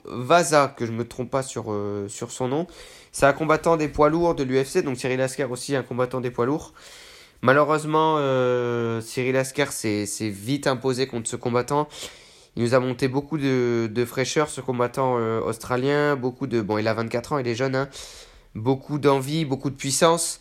Vaza, 0.05 0.73
que 0.77 0.87
je 0.87 0.93
me 0.93 1.03
trompe 1.03 1.33
pas 1.33 1.43
sur, 1.43 1.73
euh, 1.73 2.07
sur 2.07 2.31
son 2.31 2.47
nom. 2.47 2.69
C'est 3.11 3.27
un 3.27 3.33
combattant 3.33 3.77
des 3.77 3.89
poids 3.89 4.09
lourds 4.09 4.37
de 4.37 4.45
l'UFC, 4.45 4.85
donc 4.85 4.99
Cyril 4.99 5.21
Asker 5.21 5.47
aussi 5.51 5.75
un 5.75 5.83
combattant 5.83 6.21
des 6.21 6.31
poids 6.31 6.47
lourds. 6.47 6.75
Malheureusement, 7.43 8.19
Cyril 9.01 9.37
Asker 9.37 9.73
s'est 9.73 10.29
vite 10.29 10.69
imposé 10.69 11.09
contre 11.09 11.29
ce 11.29 11.35
combattant. 11.35 11.89
Il 12.55 12.63
nous 12.63 12.75
a 12.75 12.79
monté 12.79 13.09
beaucoup 13.09 13.37
de, 13.37 13.91
de 13.93 14.05
fraîcheur, 14.05 14.49
ce 14.49 14.61
combattant 14.61 15.15
australien. 15.45 16.15
Beaucoup 16.15 16.47
de. 16.47 16.61
Bon, 16.61 16.79
il 16.79 16.87
a 16.87 16.95
24 16.95 17.33
ans, 17.33 17.39
il 17.39 17.49
est 17.49 17.57
jeune. 17.57 17.75
Hein, 17.75 17.89
beaucoup 18.55 19.01
d'envie, 19.01 19.45
beaucoup 19.45 19.71
de 19.71 19.77
puissance. 19.77 20.41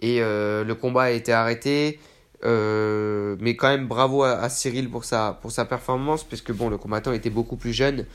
Et 0.00 0.20
le 0.20 0.72
combat 0.74 1.04
a 1.04 1.10
été 1.10 1.32
arrêté. 1.32 1.98
Euh, 2.44 3.36
mais 3.38 3.54
quand 3.54 3.68
même 3.68 3.86
bravo 3.86 4.22
à, 4.22 4.48
Cyril 4.48 4.90
pour 4.90 5.04
sa, 5.04 5.38
pour 5.40 5.52
sa 5.52 5.64
performance, 5.64 6.24
puisque 6.24 6.52
bon, 6.52 6.68
le 6.68 6.78
combattant 6.78 7.12
était 7.12 7.30
beaucoup 7.30 7.56
plus 7.56 7.72
jeune. 7.72 8.06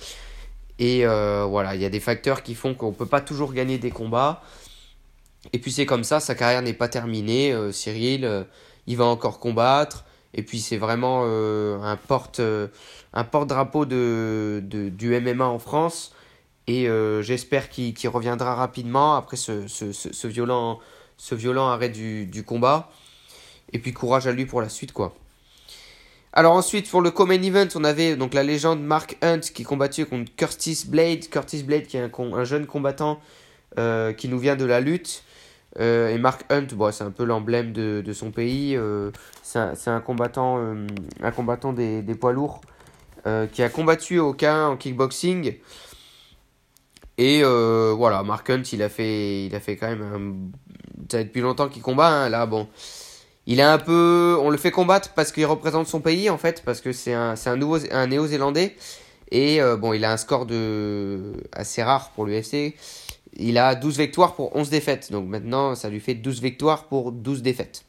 Et 0.80 1.06
euh, 1.06 1.46
voilà, 1.46 1.76
il 1.76 1.82
y 1.82 1.86
a 1.86 1.90
des 1.90 2.00
facteurs 2.00 2.44
qui 2.44 2.56
font 2.56 2.74
qu'on 2.74 2.90
ne 2.90 2.96
peut 2.96 3.06
pas 3.06 3.22
toujours 3.22 3.54
gagner 3.54 3.78
des 3.78 3.92
combats. 3.92 4.42
Et 5.54 5.60
puis 5.60 5.72
c'est 5.72 5.86
comme 5.86 6.04
ça, 6.04 6.20
sa 6.20 6.36
carrière 6.36 6.62
n'est 6.62 6.74
pas 6.74 6.88
terminée. 6.88 7.54
Euh, 7.54 7.72
Cyril, 7.72 8.46
il 8.88 8.98
va 8.98 9.06
encore 9.06 9.40
combattre. 9.40 10.06
Et 10.34 10.44
puis 10.44 10.60
c'est 10.60 10.78
vraiment 10.78 11.24
un 11.24 11.96
porte 11.96 12.42
un 13.14 13.24
porte-drapeau 13.24 13.86
de, 13.86 14.62
de, 14.66 14.90
du 14.90 15.18
MMA 15.18 15.46
en 15.46 15.60
France. 15.60 16.14
Et 16.68 16.90
j'espère 17.22 17.70
qu'il 17.70 18.10
reviendra 18.10 18.56
rapidement 18.56 19.16
après 19.16 19.38
ce, 19.38 19.66
ce, 19.70 19.94
ce, 19.94 20.28
violent, 20.28 20.80
ce 21.16 21.36
violent 21.36 21.70
arrêt 21.70 21.88
du, 21.88 22.26
du 22.26 22.44
combat. 22.44 22.90
Et 23.76 23.80
puis 23.80 23.92
courage 23.92 24.26
à 24.26 24.32
lui 24.32 24.46
pour 24.46 24.62
la 24.62 24.70
suite, 24.70 24.94
quoi. 24.94 25.14
Alors 26.32 26.54
ensuite, 26.54 26.90
pour 26.90 27.02
le 27.02 27.12
Common 27.12 27.34
Event, 27.34 27.68
on 27.76 27.84
avait 27.84 28.16
donc 28.16 28.34
la 28.34 28.42
légende 28.42 28.82
Mark 28.82 29.18
Hunt 29.22 29.42
qui 29.42 29.64
combattait 29.64 30.06
contre 30.06 30.34
Curtis 30.38 30.86
Blade. 30.88 31.28
Curtis 31.28 31.64
Blade 31.64 31.86
qui 31.86 31.98
est 31.98 32.00
un, 32.02 32.34
un 32.34 32.44
jeune 32.46 32.68
combattant 32.68 33.20
euh, 33.78 34.14
qui 34.14 34.30
nous 34.30 34.40
vient 34.40 34.56
de 34.56 34.64
la 34.64 34.80
lutte. 34.80 35.24
Euh, 35.78 36.08
et 36.08 36.18
Mark 36.18 36.46
Hunt, 36.50 36.68
bon, 36.72 36.90
c'est 36.94 37.04
un 37.04 37.12
peu 37.12 37.26
l'emblème 37.26 37.74
de, 37.74 38.02
de, 38.06 38.14
son 38.14 38.32
pays. 38.32 38.78
Euh, 38.78 39.12
c'est 39.44 39.60
un, 39.60 39.74
un, 39.88 40.00
combattant, 40.00 40.58
un 41.22 41.32
combattant 41.32 41.74
des, 41.74 42.02
des 42.02 42.16
poids 42.16 42.32
lourds 42.32 42.62
qui 43.52 43.62
a 43.62 43.68
combattu 43.68 44.20
au 44.20 44.34
K1 44.34 44.68
en 44.68 44.78
kickboxing. 44.78 45.58
Et 47.18 47.44
voilà, 47.44 48.24
Mark 48.24 48.50
Hunt, 48.50 48.64
il 48.72 48.82
a 48.82 48.88
fait, 48.88 49.48
il 49.48 49.54
a 49.54 49.60
fait 49.60 49.76
quand 49.76 49.90
même. 49.90 50.02
Un... 50.02 50.62
Ça 51.12 51.18
fait 51.18 51.26
depuis 51.26 51.42
longtemps 51.42 51.68
qu'il 51.68 51.82
combat. 51.82 52.08
Hein, 52.08 52.30
là, 52.30 52.46
bon. 52.46 52.70
Il 53.48 53.60
est 53.60 53.64
un 53.64 53.78
peu. 53.78 54.38
On 54.42 54.50
le 54.50 54.58
fait 54.58 54.72
combattre 54.72 55.12
parce 55.16 55.32
qu'il 55.32 55.46
représente 55.46 55.88
son 55.88 56.02
pays, 56.02 56.30
en 56.30 56.38
fait, 56.38 56.64
parce 56.66 56.82
que 56.82 56.92
c'est 56.92 57.14
un, 57.14 57.36
néo-zélandais. 58.08 58.76
Et 59.32 59.60
bon, 59.80 59.94
il 59.94 60.04
a 60.06 60.12
un 60.12 60.18
score 60.18 60.46
de 60.46 61.34
assez 61.52 61.84
rare 61.84 62.12
pour 62.12 62.26
l'UFC. 62.26 62.76
Il 63.38 63.58
a 63.58 63.76
12 63.76 63.98
victoires 63.98 64.36
pour 64.36 64.56
11 64.56 64.70
défaites. 64.70 65.12
Donc 65.12 65.28
maintenant, 65.28 65.76
ça 65.76 65.90
lui 65.90 66.00
fait 66.00 66.14
12 66.14 66.42
victoires 66.42 66.86
pour 66.86 67.12
12 67.12 67.42
défaites. 67.42 67.86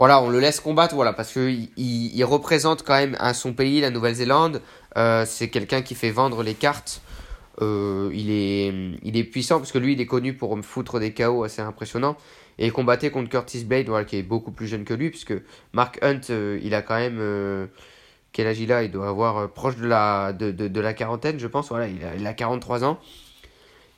Voilà, 0.00 0.22
on 0.22 0.30
le 0.30 0.40
laisse 0.40 0.60
combattre, 0.60 0.94
voilà, 0.94 1.12
parce 1.12 1.30
qu'il 1.30 1.68
il, 1.76 2.24
représente 2.24 2.84
quand 2.84 2.94
même 2.94 3.16
à 3.20 3.34
son 3.34 3.52
pays, 3.52 3.82
la 3.82 3.90
Nouvelle-Zélande. 3.90 4.62
Euh, 4.96 5.26
c'est 5.26 5.50
quelqu'un 5.50 5.82
qui 5.82 5.94
fait 5.94 6.10
vendre 6.10 6.42
les 6.42 6.54
cartes. 6.54 7.02
Euh, 7.60 8.10
il, 8.14 8.30
est, 8.30 8.72
il 9.02 9.18
est 9.18 9.24
puissant 9.24 9.58
parce 9.58 9.72
que 9.72 9.78
lui, 9.78 9.92
il 9.92 10.00
est 10.00 10.06
connu 10.06 10.32
pour 10.32 10.56
me 10.56 10.62
foutre 10.62 10.98
des 10.98 11.12
KO 11.12 11.44
assez 11.44 11.60
impressionnants. 11.60 12.16
Et 12.60 12.66
il 12.66 12.72
combattait 12.72 13.10
contre 13.10 13.28
Curtis 13.28 13.64
Blade, 13.64 13.88
voilà, 13.88 14.04
qui 14.04 14.16
est 14.16 14.22
beaucoup 14.22 14.52
plus 14.52 14.68
jeune 14.68 14.84
que 14.84 14.94
lui, 14.94 15.10
puisque 15.10 15.34
Mark 15.72 15.98
Hunt, 16.02 16.20
euh, 16.30 16.60
il 16.62 16.74
a 16.74 16.82
quand 16.82 16.96
même. 16.96 17.68
quel 18.30 18.46
âge 18.46 18.60
il 18.60 18.70
a? 18.70 18.84
Il 18.84 18.92
doit 18.92 19.08
avoir 19.08 19.50
proche 19.50 19.76
de 19.76 19.86
la, 19.86 20.32
de, 20.32 20.52
de, 20.52 20.80
la 20.80 20.94
quarantaine, 20.94 21.40
je 21.40 21.48
pense. 21.48 21.70
Voilà, 21.70 21.88
il 21.88 22.04
a, 22.04 22.14
il 22.14 22.26
a 22.26 22.34
43 22.34 22.84
ans. 22.84 23.00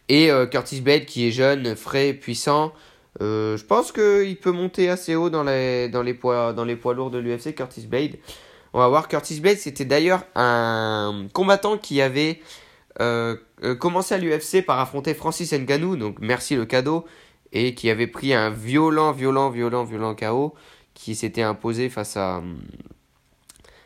Et 0.09 0.31
euh, 0.31 0.47
Curtis 0.47 0.81
Blade 0.81 1.05
qui 1.05 1.27
est 1.27 1.31
jeune, 1.31 1.77
frais, 1.77 2.13
puissant. 2.13 2.73
Euh, 3.21 3.57
je 3.57 3.65
pense 3.65 3.93
qu'il 3.93 4.37
peut 4.37 4.51
monter 4.51 4.89
assez 4.89 5.15
haut 5.15 5.31
dans 5.31 5.45
les, 5.45 5.89
dans 5.89 6.03
les, 6.03 6.15
poids, 6.15 6.53
dans 6.53 6.65
les 6.65 6.77
poids 6.77 6.95
lourds 6.95 7.11
de 7.11 7.19
l'UFC, 7.19 7.55
Curtis 7.55 7.87
Blade. 7.87 8.17
On 8.73 8.79
va 8.79 8.89
voir, 8.89 9.09
Curtis 9.09 9.41
Blade, 9.41 9.59
c'était 9.59 9.85
d'ailleurs 9.85 10.25
un 10.35 11.27
combattant 11.33 11.77
qui 11.77 12.01
avait 12.01 12.41
euh, 13.01 13.37
commencé 13.79 14.15
à 14.15 14.19
l'UFC 14.19 14.65
par 14.65 14.81
affronter 14.81 15.15
Francis 15.15 15.53
Ngannou, 15.53 15.97
donc 15.97 16.17
merci 16.21 16.57
le 16.57 16.65
cadeau, 16.65 17.05
et 17.53 17.75
qui 17.75 17.91
avait 17.91 18.07
pris 18.07 18.33
un 18.35 18.51
violent, 18.51 19.13
violent, 19.13 19.51
violent, 19.51 19.85
violent 19.85 20.15
KO, 20.15 20.55
qui 20.95 21.15
s'était 21.15 21.43
imposé 21.43 21.91
face 21.91 22.17
à, 22.17 22.43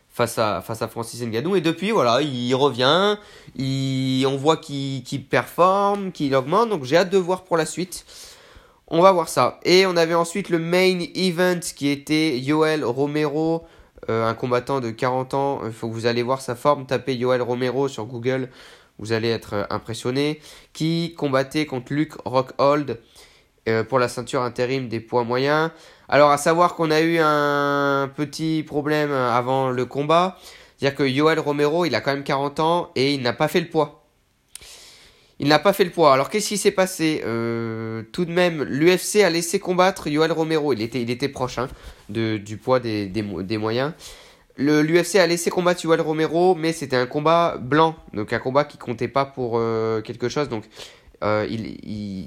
face 0.09 0.39
à, 0.39 0.63
face 0.63 0.83
à 0.83 0.89
Francis 0.89 1.21
Ngannou. 1.23 1.57
Et 1.57 1.61
depuis, 1.61 1.91
voilà, 1.91 2.23
il 2.23 2.55
revient, 2.55 3.19
il, 3.57 4.25
on 4.27 4.37
voit 4.37 4.57
qu'il 4.57 5.25
performe, 5.29 6.13
qu'il 6.13 6.35
augmente. 6.35 6.71
Donc 6.71 6.85
j'ai 6.85 6.97
hâte 6.97 7.11
de 7.11 7.19
voir 7.19 7.45
pour 7.45 7.57
la 7.57 7.67
suite. 7.67 8.07
On 8.89 9.03
va 9.03 9.11
voir 9.11 9.29
ça. 9.29 9.59
Et 9.65 9.85
on 9.85 9.97
avait 9.97 10.15
ensuite 10.15 10.49
le 10.49 10.59
main 10.61 11.01
event 11.15 11.59
qui 11.61 11.89
était 11.89 12.39
Yoel 12.39 12.85
Romero, 12.85 13.65
euh, 14.09 14.25
un 14.25 14.35
combattant 14.35 14.81
de 14.81 14.91
40 14.91 15.35
ans. 15.35 15.61
Il 15.67 15.73
faut 15.73 15.89
que 15.89 15.93
vous 15.93 16.07
allez 16.07 16.23
voir 16.23 16.41
sa 16.41 16.55
forme. 16.55 16.87
Tapez 16.87 17.17
Yoel 17.17 17.43
Romero 17.43 17.89
sur 17.89 18.07
Google. 18.07 18.49
Vous 18.99 19.13
allez 19.13 19.29
être 19.29 19.67
impressionné. 19.71 20.41
Qui 20.73 21.15
combattait 21.15 21.67
contre 21.67 21.93
Luke 21.93 22.15
Rockhold 22.25 23.01
euh, 23.69 23.85
pour 23.85 23.99
la 23.99 24.09
ceinture 24.09 24.43
intérim 24.43 24.89
des 24.89 25.01
poids 25.01 25.25
moyens. 25.25 25.71
Alors, 26.09 26.31
à 26.31 26.39
savoir 26.39 26.75
qu'on 26.75 26.91
a 26.91 27.01
eu 27.01 27.19
un 27.19 28.11
petit 28.15 28.63
problème 28.67 29.13
avant 29.13 29.71
le 29.71 29.85
combat. 29.87 30.39
C'est-à-dire 30.77 30.97
que 30.97 31.05
Yoel 31.05 31.41
Romero, 31.41 31.85
il 31.85 31.95
a 31.95 32.01
quand 32.01 32.13
même 32.13 32.25
40 32.25 32.61
ans 32.61 32.91
et 32.95 33.15
il 33.15 33.23
n'a 33.23 33.33
pas 33.33 33.49
fait 33.49 33.61
le 33.61 33.69
poids. 33.69 34.07
Il 35.39 35.49
n'a 35.49 35.59
pas 35.59 35.73
fait 35.73 35.85
le 35.85 35.91
poids. 35.91 36.15
Alors, 36.15 36.31
qu'est-ce 36.31 36.49
qui 36.49 36.59
s'est 36.59 36.71
passé? 36.71 37.23
Euh, 37.27 38.03
Tout 38.13 38.25
de 38.25 38.33
même, 38.33 38.63
l'UFC 38.63 39.17
a 39.23 39.31
laissé 39.31 39.59
combattre 39.59 40.09
Yoel 40.09 40.33
Romero. 40.33 40.73
Il 40.73 40.81
était, 40.81 41.03
il 41.03 41.11
était 41.11 41.29
proche 41.29 41.59
hein, 41.59 41.69
du 42.09 42.57
poids 42.57 42.81
des, 42.81 43.07
des, 43.07 43.59
moyens. 43.59 43.93
L'UFC 44.57 45.17
a 45.17 45.27
laissé 45.27 45.51
combattre 45.51 45.85
Yoel 45.85 46.01
Romero, 46.01 46.55
mais 46.55 46.73
c'était 46.73 46.97
un 46.97 47.07
combat 47.07 47.59
blanc. 47.61 47.97
Donc, 48.15 48.33
un 48.33 48.39
combat 48.39 48.65
qui 48.65 48.79
comptait 48.79 49.09
pas 49.09 49.27
pour 49.27 49.59
euh, 49.59 50.01
quelque 50.01 50.31
chose. 50.31 50.49
Donc, 50.49 50.65
euh, 51.25 51.47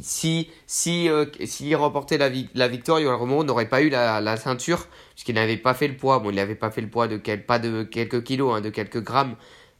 si 0.01 0.49
si 0.65 1.09
euh, 1.09 1.25
s'il 1.45 1.75
remportait 1.75 2.17
la, 2.17 2.29
la 2.55 2.67
victoire, 2.67 2.99
Yoel 2.99 3.45
n'aurait 3.45 3.69
pas 3.69 3.81
eu 3.81 3.89
la, 3.89 4.19
la 4.19 4.35
ceinture 4.37 4.87
puisqu'il 5.13 5.35
n'avait 5.35 5.57
pas 5.57 5.73
fait 5.73 5.87
le 5.87 5.95
poids. 5.95 6.19
Bon, 6.19 6.31
il 6.31 6.35
n'avait 6.35 6.55
pas 6.55 6.71
fait 6.71 6.81
le 6.81 6.89
poids 6.89 7.07
de 7.07 7.17
pas 7.17 7.59
de 7.59 7.83
quelques 7.83 8.23
kilos, 8.23 8.55
hein, 8.55 8.61
de 8.61 8.69
quelques 8.69 9.03
grammes, 9.03 9.35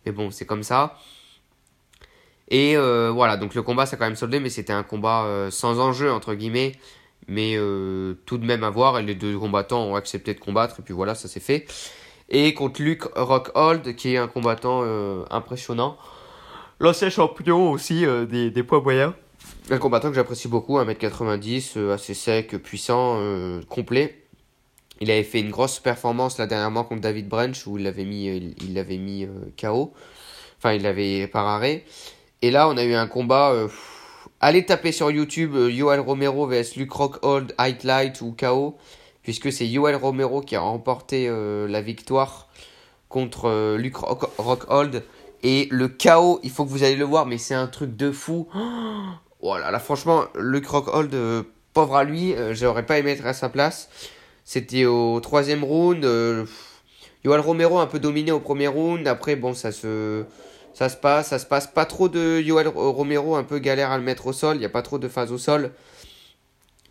mais 0.06 0.12
bon, 0.12 0.32
c'est 0.32 0.46
comme 0.46 0.64
ça. 0.64 0.98
Et 2.50 2.78
euh, 2.78 3.12
voilà, 3.12 3.38
donc 3.38 3.56
le 3.56 3.62
combat 3.62 3.86
s'est 3.86 3.98
quand 3.98 4.06
même 4.06 4.16
soldé, 4.16 4.40
mais 4.40 4.50
c'était 4.50 4.74
un 4.74 4.84
combat 4.84 5.48
sans 5.52 5.80
enjeu 5.80 6.12
entre 6.12 6.34
guillemets, 6.36 6.74
mais 7.28 7.56
tout 8.26 8.38
de 8.38 8.46
même 8.46 8.64
à 8.64 8.70
voir. 8.70 9.00
Et 9.00 9.04
les 9.04 9.16
deux 9.16 9.38
combattants 9.38 9.84
ont 9.84 9.96
accepté 9.96 10.34
de 10.34 10.40
combattre 10.40 10.80
et 10.80 10.84
puis 10.84 10.94
voilà, 10.94 11.16
ça 11.16 11.28
s'est 11.28 11.40
fait. 11.40 11.68
Et 12.30 12.54
contre 12.54 12.82
Luke 12.82 13.06
Rockhold, 13.16 13.96
qui 13.96 14.14
est 14.14 14.18
un 14.18 14.28
combattant 14.28 14.84
impressionnant. 15.32 15.98
L'ancien 16.82 17.10
champion 17.10 17.72
aussi 17.72 18.06
euh, 18.06 18.26
des, 18.26 18.52
des, 18.52 18.64
poids 18.64 18.82
moyens. 18.82 19.12
Un 19.70 19.78
combattant 19.80 20.08
que 20.10 20.16
j'apprécie 20.16 20.48
beaucoup, 20.48 20.80
1m90, 20.80 21.74
euh, 21.76 21.94
assez 21.94 22.14
sec, 22.14 22.56
puissant, 22.58 23.18
euh, 23.18 23.62
complet. 23.68 24.24
Il 25.02 25.12
avait 25.12 25.24
fait 25.24 25.42
une 25.42 25.50
grosse 25.50 25.82
performance 25.82 26.38
là 26.38 26.48
dernièrement 26.48 26.86
contre 26.86 27.02
David 27.02 27.28
Branch 27.28 27.68
où 27.68 27.78
il 27.78 27.84
l'avait 27.84 28.06
mis, 28.06 28.28
il, 28.28 28.74
l'avait 28.74 28.98
mis 28.98 29.28
KO. 29.62 29.94
Enfin, 30.58 30.74
il 30.74 30.84
l'avait 30.84 31.28
par 31.28 31.48
arrêt. 31.48 31.84
Et 32.42 32.52
là, 32.52 32.70
on 32.70 32.78
a 32.78 32.84
eu 32.84 32.94
un 32.94 33.08
combat. 33.08 33.54
allez 34.42 34.66
taper 34.66 34.92
sur 34.92 35.10
YouTube 35.10 35.56
Yoel 35.56 36.02
Romero 36.02 36.48
vs 36.48 36.76
Luke 36.76 36.92
Rockhold, 36.92 37.56
Highlight 37.58 38.20
ou 38.20 38.36
KO. 38.38 38.78
Puisque 39.24 39.54
c'est 39.54 39.68
Yoel 39.68 39.96
Romero 39.96 40.42
qui 40.42 40.58
a 40.58 40.60
remporté 40.60 41.30
la 41.30 41.82
victoire 41.82 42.50
contre 43.08 43.78
Luke 43.78 43.96
Rockhold. 43.96 45.04
Et 45.44 45.68
le 45.72 45.88
chaos, 45.88 46.40
il 46.44 46.50
faut 46.50 46.66
que 46.66 46.70
vous 46.70 46.84
allez 46.84 46.96
le 46.96 47.06
voir, 47.06 47.26
mais 47.26 47.38
c'est 47.38 47.54
un 47.54 47.68
truc 47.68 47.96
de 47.96 48.12
fou. 48.12 48.48
Voilà, 49.42 49.68
oh 49.70 49.72
là, 49.72 49.80
franchement, 49.80 50.26
le 50.36 50.60
Crockhold, 50.60 51.14
euh, 51.14 51.44
pauvre 51.74 51.96
à 51.96 52.04
lui, 52.04 52.34
euh, 52.34 52.54
j'aurais 52.54 52.86
pas 52.86 53.00
aimé 53.00 53.12
être 53.12 53.26
à 53.26 53.34
sa 53.34 53.48
place. 53.48 53.90
C'était 54.44 54.86
au 54.86 55.20
troisième 55.22 55.64
round. 55.64 56.04
Euh, 56.04 56.46
Yoel 57.24 57.40
Romero 57.40 57.80
un 57.80 57.86
peu 57.86 58.00
dominé 58.00 58.32
au 58.32 58.40
premier 58.40 58.68
round. 58.68 59.08
Après, 59.08 59.36
bon, 59.36 59.54
ça 59.54 59.72
se, 59.72 60.26
ça 60.74 60.90
se 60.90 60.98
passe. 60.98 61.30
Ça 61.30 61.40
se 61.40 61.46
passe 61.46 61.68
pas 61.68 61.86
trop 61.86 62.10
de 62.10 62.42
Yoel 62.42 62.68
Romero, 62.68 63.36
un 63.36 63.44
peu 63.44 63.60
galère 63.60 63.92
à 63.92 63.98
le 63.98 64.04
mettre 64.04 64.28
au 64.28 64.34
sol. 64.34 64.58
Il 64.58 64.60
n'y 64.60 64.66
a 64.66 64.70
pas 64.70 64.82
trop 64.82 64.98
de 64.98 65.08
phase 65.08 65.32
au 65.32 65.38
sol. 65.38 65.72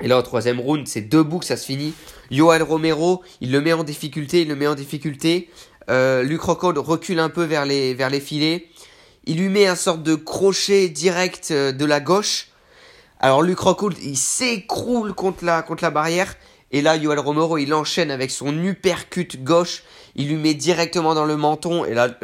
Et 0.00 0.06
là, 0.06 0.16
au 0.16 0.22
troisième 0.22 0.61
round, 0.61 0.87
c'est 0.87 1.08
debout 1.08 1.40
que 1.40 1.44
ça 1.44 1.56
se 1.56 1.66
finit. 1.66 1.92
Yoel 2.30 2.62
Romero, 2.62 3.22
il 3.40 3.50
le 3.50 3.61
met 3.61 3.72
en 3.72 3.82
difficulté, 3.82 4.42
il 4.42 4.48
le 4.48 4.54
met 4.54 4.68
en 4.68 4.76
difficulté. 4.76 5.50
Euh, 5.90 6.22
Luke 6.22 6.42
recule 6.42 7.18
un 7.18 7.29
peu 7.29 7.44
vers 7.44 7.64
les, 7.64 8.20
filets. 8.20 8.66
Il 9.24 9.38
lui 9.38 9.48
met 9.48 9.66
un 9.66 9.77
sorte 9.77 10.03
de 10.03 10.14
crochet 10.14 10.88
direct 10.88 11.48
euh, 11.51 11.72
de 11.72 11.85
la 11.85 12.01
gauche. 12.01 12.48
Alors 13.20 13.42
Luke 13.42 13.61
il 14.03 14.16
s'écroule 14.16 15.12
contre 15.14 15.44
la, 15.44 15.90
barrière. 15.90 16.35
Et 16.70 16.83
là, 16.83 16.96
Yoel 16.96 17.18
Romero, 17.18 17.57
il 17.57 17.72
enchaîne 17.72 18.11
avec 18.11 18.31
son 18.31 18.53
uppercut 18.62 19.42
gauche. 19.42 19.83
Il 20.16 20.29
lui 20.29 20.37
met 20.37 20.53
directement 20.53 21.14
dans 21.14 21.24
le 21.24 21.37
menton. 21.37 21.87
Et 21.87 21.94
là, 21.94 22.14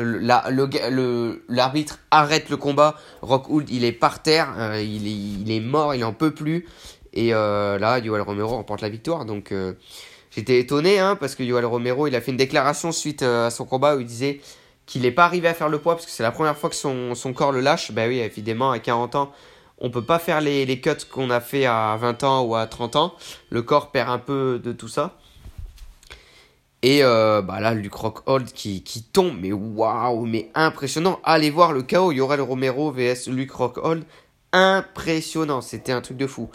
l'arbitre 1.48 1.98
arrête 2.11 2.50
le 2.50 2.59
combat. 2.59 2.96
Rockhold, 3.22 3.70
il 3.70 3.85
est 3.85 3.92
par 3.92 4.20
terre. 4.20 4.55
Euh, 4.59 4.83
il, 4.83 5.50
est, 5.50 5.61
mort, 5.61 5.94
il 5.94 6.05
en 6.05 6.12
peut 6.12 6.33
plus. 6.33 6.66
Et 7.14 7.31
là, 7.31 7.98
Yoel 7.98 8.20
Romero 8.20 8.57
remporte 8.57 8.83
la 8.83 8.90
victoire. 8.90 9.24
Donc, 9.24 9.53
J'étais 10.35 10.59
étonné 10.59 10.99
hein, 10.99 11.16
parce 11.16 11.35
que 11.35 11.42
Yoel 11.42 11.64
Romero, 11.64 12.07
il 12.07 12.16
a 12.16 12.20
fait 12.20 12.33
une 12.33 12.37
déclaration 12.37 12.90
suite 12.90 13.23
euh, 13.23 13.47
à 13.47 13.51
son 13.51 13.64
combat 13.64 13.97
où 13.97 14.01
il 14.01 14.07
disait 14.07 14.40
qu'il 14.87 15.03
n'est 15.03 15.12
pas 15.12 15.25
arrivé 15.25 15.49
à 15.49 15.55
faire 15.55 15.68
le 15.68 15.79
poids 15.79 15.94
parce 15.94 16.07
que 16.07 16.12
c'est 16.12 16.23
la 16.23 16.33
première 16.33 16.57
fois 16.57 16.70
que 16.70 16.77
son, 16.77 17.14
corps 17.35 17.53
le 17.53 17.61
lâche. 17.61 17.92
Ben 17.92 18.09
oui, 18.09 18.18
évidemment, 18.18 18.70
à 18.73 18.79
40 18.79 19.14
ans, 19.14 19.33
on 19.79 19.90
peut 19.90 20.05
pas 20.05 20.18
faire 20.18 20.40
les, 20.40 20.66
les 20.66 20.81
cuts 20.81 20.90
qu'on 21.11 21.31
a 21.31 21.40
fait 21.40 21.66
à 21.66 21.97
20 22.01 22.25
ans 22.25 22.42
ou 22.42 22.57
à 22.57 22.66
30 22.66 22.97
ans. 22.97 23.14
Le 23.51 23.62
corps 23.62 23.92
perd 23.92 24.11
un 24.11 24.18
peu 24.18 24.61
de 24.62 24.73
tout 24.73 24.88
ça. 24.88 25.16
Et 26.83 27.03
euh, 27.03 27.40
bah 27.40 27.61
là, 27.61 27.73
Luke 27.73 27.94
Rockhold 27.94 28.53
qui, 28.53 28.83
qui 28.83 29.05
tombe, 29.05 29.38
mais 29.40 29.53
waouh, 29.53 30.27
mais 30.27 30.51
impressionnant. 30.55 31.18
Allez 31.25 31.49
voir 31.49 31.73
le 31.73 31.83
chaos, 31.83 32.12
Yoel 32.12 32.42
Romero 32.42 32.90
vs 32.90 33.29
Luke 33.29 33.53
Rockhold. 33.53 34.05
Impressionnant, 34.53 35.62
c'était 35.62 35.92
un 35.92 36.03
truc 36.03 36.18
de 36.18 36.27
fou. 36.27 36.51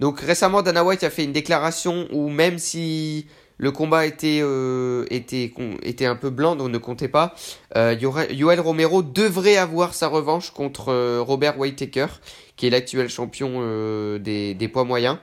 Donc 0.00 0.20
récemment, 0.20 0.62
Dana 0.62 0.84
White 0.84 1.04
a 1.04 1.10
fait 1.10 1.24
une 1.24 1.32
déclaration 1.32 2.06
où 2.12 2.28
même 2.28 2.58
si 2.58 3.26
le 3.58 3.70
combat 3.72 4.06
était, 4.06 4.40
euh, 4.42 5.06
un 5.10 6.16
peu 6.16 6.30
blanc, 6.30 6.56
donc 6.56 6.70
ne 6.70 6.78
comptait 6.78 7.08
pas, 7.08 7.34
euh, 7.76 7.94
Yoel 8.30 8.60
Romero 8.60 9.02
devrait 9.02 9.56
avoir 9.56 9.94
sa 9.94 10.08
revanche 10.08 10.50
contre 10.50 10.90
euh, 10.90 11.22
Robert 11.22 11.58
Whittaker, 11.58 12.06
qui 12.56 12.66
est 12.66 12.70
l'actuel 12.70 13.08
champion 13.08 13.52
euh, 13.56 14.18
des, 14.18 14.54
des, 14.54 14.68
poids 14.68 14.84
moyens. 14.84 15.16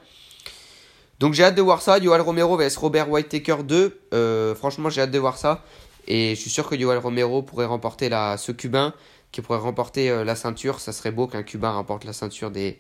Donc 1.20 1.34
j'ai 1.34 1.44
hâte 1.44 1.56
de 1.56 1.62
voir 1.62 1.82
ça, 1.82 2.00
Yoel 2.00 2.22
Romero 2.22 2.58
vs 2.58 2.76
Robert 2.78 3.10
Whittaker 3.10 3.58
2, 3.64 4.56
franchement 4.56 4.90
j'ai 4.90 5.02
hâte 5.02 5.12
de 5.12 5.20
voir 5.20 5.38
ça. 5.38 5.64
Et 6.08 6.36
je 6.36 6.42
suis 6.42 6.50
sûr 6.50 6.68
que 6.68 6.76
Yoel 6.76 6.98
Romero 6.98 7.44
pourrait 7.44 7.66
remporter 7.66 8.10
la, 8.10 8.38
ce 8.38 8.52
Cubain, 8.52 8.94
qui 9.32 9.42
pourrait 9.42 9.60
remporter 9.60 10.24
la 10.26 10.36
ceinture. 10.36 10.82
Ça 10.82 10.92
serait 10.92 11.12
beau 11.12 11.28
qu'un 11.28 11.44
Cubain 11.44 11.72
remporte 11.72 12.04
la 12.04 12.12
ceinture 12.12 12.52
des, 12.52 12.78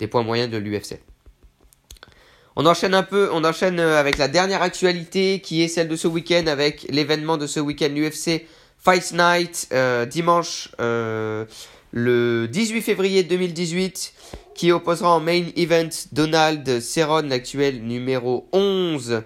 des 0.00 0.08
poids 0.08 0.24
moyens 0.24 0.50
de 0.50 0.56
l'UFC. 0.56 0.98
On 2.56 2.66
enchaîne 2.66 2.94
un 2.94 3.02
peu, 3.02 3.28
on 3.32 3.44
enchaîne 3.44 3.78
euh, 3.78 4.00
avec 4.00 4.18
la 4.18 4.28
dernière 4.28 4.62
actualité 4.62 5.40
qui 5.40 5.62
est 5.62 5.68
celle 5.68 5.88
de 5.88 5.96
ce 5.96 6.08
week-end 6.08 6.46
avec 6.46 6.86
l'événement 6.88 7.36
de 7.36 7.46
ce 7.46 7.60
week-end 7.60 7.90
l'UFC 7.94 8.46
Fight 8.78 9.12
Night 9.12 9.68
euh, 9.72 10.06
dimanche 10.06 10.70
euh, 10.80 11.44
le 11.92 12.46
18 12.46 12.82
février 12.82 13.22
2018 13.24 14.14
qui 14.54 14.72
opposera 14.72 15.10
en 15.10 15.20
main 15.20 15.44
event 15.56 15.88
Donald 16.12 16.80
Cerrone, 16.80 17.28
l'actuel 17.28 17.82
numéro 17.82 18.48
11 18.52 19.22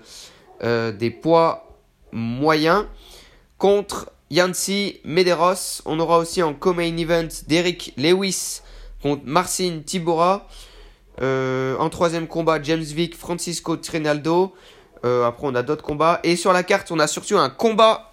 euh, 0.62 0.92
des 0.92 1.10
poids 1.10 1.78
moyens, 2.12 2.84
contre 3.58 4.10
Yancy 4.30 5.00
Medeiros. 5.04 5.82
On 5.84 6.00
aura 6.00 6.18
aussi 6.18 6.42
en 6.42 6.52
co-main 6.52 6.96
event 6.96 7.28
Derek 7.46 7.92
Lewis 7.96 8.60
contre 9.02 9.22
Marcin 9.24 9.82
Tibora. 9.86 10.48
Euh, 11.22 11.76
en 11.78 11.90
troisième 11.90 12.26
combat, 12.26 12.62
James 12.62 12.82
Vick, 12.82 13.16
Francisco 13.16 13.76
Trinaldo. 13.76 14.54
Euh, 15.04 15.26
après, 15.26 15.46
on 15.46 15.54
a 15.54 15.62
d'autres 15.62 15.82
combats. 15.82 16.20
Et 16.24 16.36
sur 16.36 16.52
la 16.52 16.62
carte, 16.62 16.90
on 16.90 16.98
a 16.98 17.06
surtout 17.06 17.38
un 17.38 17.50
combat 17.50 18.12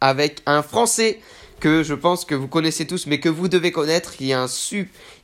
avec 0.00 0.40
un 0.46 0.62
Français 0.62 1.20
que 1.60 1.82
je 1.82 1.94
pense 1.94 2.24
que 2.24 2.34
vous 2.34 2.48
connaissez 2.48 2.86
tous, 2.86 3.06
mais 3.06 3.20
que 3.20 3.28
vous 3.28 3.48
devez 3.48 3.72
connaître. 3.72 4.14
Il, 4.20 4.32
un 4.32 4.46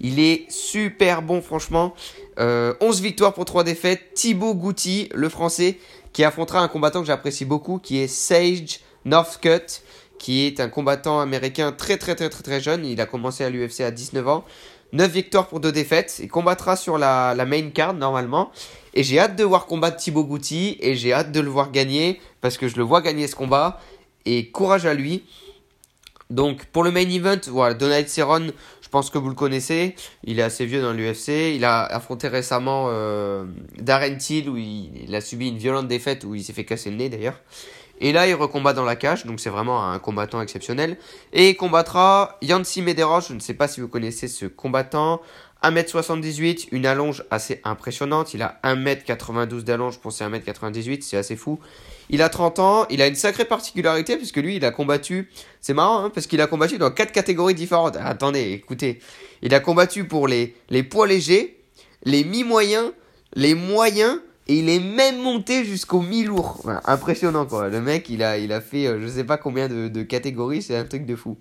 il 0.00 0.20
est 0.20 0.50
super 0.50 1.22
bon, 1.22 1.42
franchement. 1.42 1.94
11 2.38 2.38
euh, 2.38 2.74
victoires 3.02 3.34
pour 3.34 3.44
3 3.44 3.64
défaites. 3.64 4.14
Thibaut 4.14 4.54
Goutti, 4.54 5.08
le 5.14 5.28
Français, 5.28 5.78
qui 6.12 6.24
affrontera 6.24 6.60
un 6.60 6.68
combattant 6.68 7.00
que 7.00 7.06
j'apprécie 7.06 7.44
beaucoup, 7.44 7.78
qui 7.78 7.98
est 7.98 8.08
Sage 8.08 8.80
Northcutt, 9.04 9.82
qui 10.18 10.46
est 10.46 10.60
un 10.60 10.68
combattant 10.68 11.20
américain 11.20 11.72
très 11.72 11.96
très 11.96 12.14
très 12.14 12.28
très 12.28 12.42
très 12.42 12.60
jeune. 12.60 12.84
Il 12.84 13.00
a 13.00 13.06
commencé 13.06 13.44
à 13.44 13.50
l'UFC 13.50 13.80
à 13.80 13.90
19 13.90 14.28
ans. 14.28 14.44
9 14.92 15.10
victoires 15.10 15.48
pour 15.48 15.60
2 15.60 15.72
défaites. 15.72 16.20
Il 16.22 16.28
combattra 16.28 16.76
sur 16.76 16.98
la, 16.98 17.34
la 17.36 17.46
main 17.46 17.70
card 17.70 17.94
normalement. 17.94 18.50
Et 18.94 19.02
j'ai 19.02 19.18
hâte 19.18 19.36
de 19.36 19.44
voir 19.44 19.66
combattre 19.66 19.96
Thibaut 19.96 20.24
Goutti. 20.24 20.76
Et 20.80 20.94
j'ai 20.94 21.12
hâte 21.12 21.32
de 21.32 21.40
le 21.40 21.48
voir 21.48 21.70
gagner. 21.70 22.20
Parce 22.40 22.58
que 22.58 22.68
je 22.68 22.76
le 22.76 22.82
vois 22.82 23.00
gagner 23.00 23.26
ce 23.26 23.34
combat. 23.34 23.80
Et 24.26 24.50
courage 24.50 24.86
à 24.86 24.94
lui. 24.94 25.24
Donc 26.30 26.64
pour 26.66 26.84
le 26.84 26.92
main 26.92 27.08
event, 27.08 27.40
voilà, 27.48 27.74
Donald 27.74 28.08
Cerrone, 28.08 28.52
je 28.80 28.88
pense 28.88 29.10
que 29.10 29.18
vous 29.18 29.28
le 29.28 29.34
connaissez. 29.34 29.96
Il 30.24 30.38
est 30.38 30.42
assez 30.42 30.64
vieux 30.64 30.80
dans 30.80 30.92
l'UFC. 30.92 31.54
Il 31.54 31.64
a 31.64 31.82
affronté 31.82 32.28
récemment 32.28 32.86
euh, 32.88 33.44
Darren 33.78 34.16
Till 34.16 34.48
où 34.48 34.56
il, 34.56 35.14
a 35.14 35.20
subi 35.20 35.48
une 35.48 35.58
violente 35.58 35.88
défaite 35.88 36.24
où 36.24 36.34
il 36.34 36.42
s'est 36.42 36.52
fait 36.52 36.64
casser 36.64 36.90
le 36.90 36.96
nez 36.96 37.08
d'ailleurs. 37.08 37.40
Et 38.00 38.12
là, 38.12 38.26
il 38.26 38.34
recombat 38.34 38.72
dans 38.72 38.84
la 38.84 38.96
cage, 38.96 39.26
donc 39.26 39.40
c'est 39.40 39.50
vraiment 39.50 39.90
un 39.90 39.98
combattant 39.98 40.40
exceptionnel. 40.40 40.96
Et 41.32 41.50
il 41.50 41.56
combattra 41.56 42.38
Yancy 42.40 42.80
Medeiros, 42.82 43.20
je 43.28 43.34
ne 43.34 43.40
sais 43.40 43.54
pas 43.54 43.68
si 43.68 43.80
vous 43.80 43.88
connaissez 43.88 44.26
ce 44.26 44.46
combattant. 44.46 45.20
1m78, 45.62 46.68
une 46.72 46.86
allonge 46.86 47.24
assez 47.30 47.60
impressionnante. 47.64 48.32
Il 48.32 48.42
a 48.42 48.58
1m92 48.64 49.60
d'allonge 49.60 49.98
pour 49.98 50.12
ses 50.12 50.24
1m98, 50.24 51.02
c'est 51.02 51.18
assez 51.18 51.36
fou. 51.36 51.60
Il 52.08 52.22
a 52.22 52.28
30 52.28 52.58
ans, 52.58 52.86
il 52.88 53.02
a 53.02 53.06
une 53.06 53.14
sacrée 53.14 53.44
particularité 53.44 54.16
puisque 54.16 54.38
lui, 54.38 54.56
il 54.56 54.64
a 54.64 54.70
combattu, 54.70 55.30
c'est 55.60 55.74
marrant, 55.74 56.04
hein, 56.04 56.10
parce 56.10 56.26
qu'il 56.26 56.40
a 56.40 56.46
combattu 56.46 56.78
dans 56.78 56.90
4 56.90 57.12
catégories 57.12 57.54
différentes. 57.54 57.96
attendez, 57.96 58.52
écoutez, 58.52 59.00
il 59.42 59.54
a 59.54 59.60
combattu 59.60 60.04
pour 60.04 60.26
les, 60.26 60.56
les 60.70 60.82
poids 60.82 61.06
légers, 61.06 61.58
les 62.04 62.24
mi-moyens, 62.24 62.92
les 63.34 63.54
moyens 63.54 64.18
et 64.50 64.54
il 64.54 64.68
est 64.68 64.80
même 64.80 65.22
monté 65.22 65.64
jusqu'au 65.64 66.00
mi-lourd. 66.00 66.60
impressionnant 66.84 67.46
quoi. 67.46 67.68
Le 67.68 67.80
mec, 67.80 68.08
il 68.08 68.20
a, 68.24 68.60
fait 68.60 68.88
euh, 68.88 69.00
je 69.00 69.06
sais 69.06 69.22
pas 69.22 69.36
combien 69.36 69.68
de, 69.68 70.02
catégories, 70.02 70.60
c'est 70.60 70.76
un 70.76 70.84
truc 70.84 71.06
de 71.06 71.14
fou. 71.14 71.38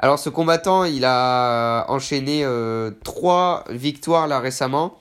Alors 0.00 0.18
ce 0.18 0.30
combattant, 0.30 0.82
il 0.82 1.04
a 1.04 1.86
enchaîné 1.88 2.40
3 2.42 2.46
euh, 2.48 3.72
victoires 3.72 4.26
là 4.26 4.40
récemment. 4.40 4.98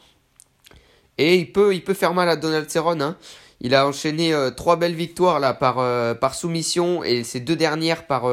Et 1.18 1.38
il 1.38 1.52
peut, 1.52 1.74
faire 1.96 2.14
mal 2.14 2.30
à 2.30 2.36
Donald 2.36 2.70
Cerrone. 2.70 3.02
Hein. 3.02 3.18
Il 3.62 3.74
a 3.74 3.88
enchaîné 3.88 4.36
3 4.56 4.74
euh, 4.74 4.78
belles 4.78 4.94
victoires 4.94 5.40
là 5.40 5.56
par, 5.56 6.36
soumission 6.36 7.04
et 7.04 7.24
ces 7.24 7.40
deux 7.40 7.56
dernières 7.56 8.06
par, 8.06 8.30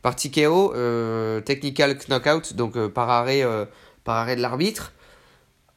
par 0.00 0.14
TKO, 0.14 0.72
technical 1.44 1.98
knockout, 2.08 2.54
donc 2.54 2.86
par 2.86 3.10
arrêt 3.10 3.42
de 3.42 4.40
l'arbitre. 4.40 4.92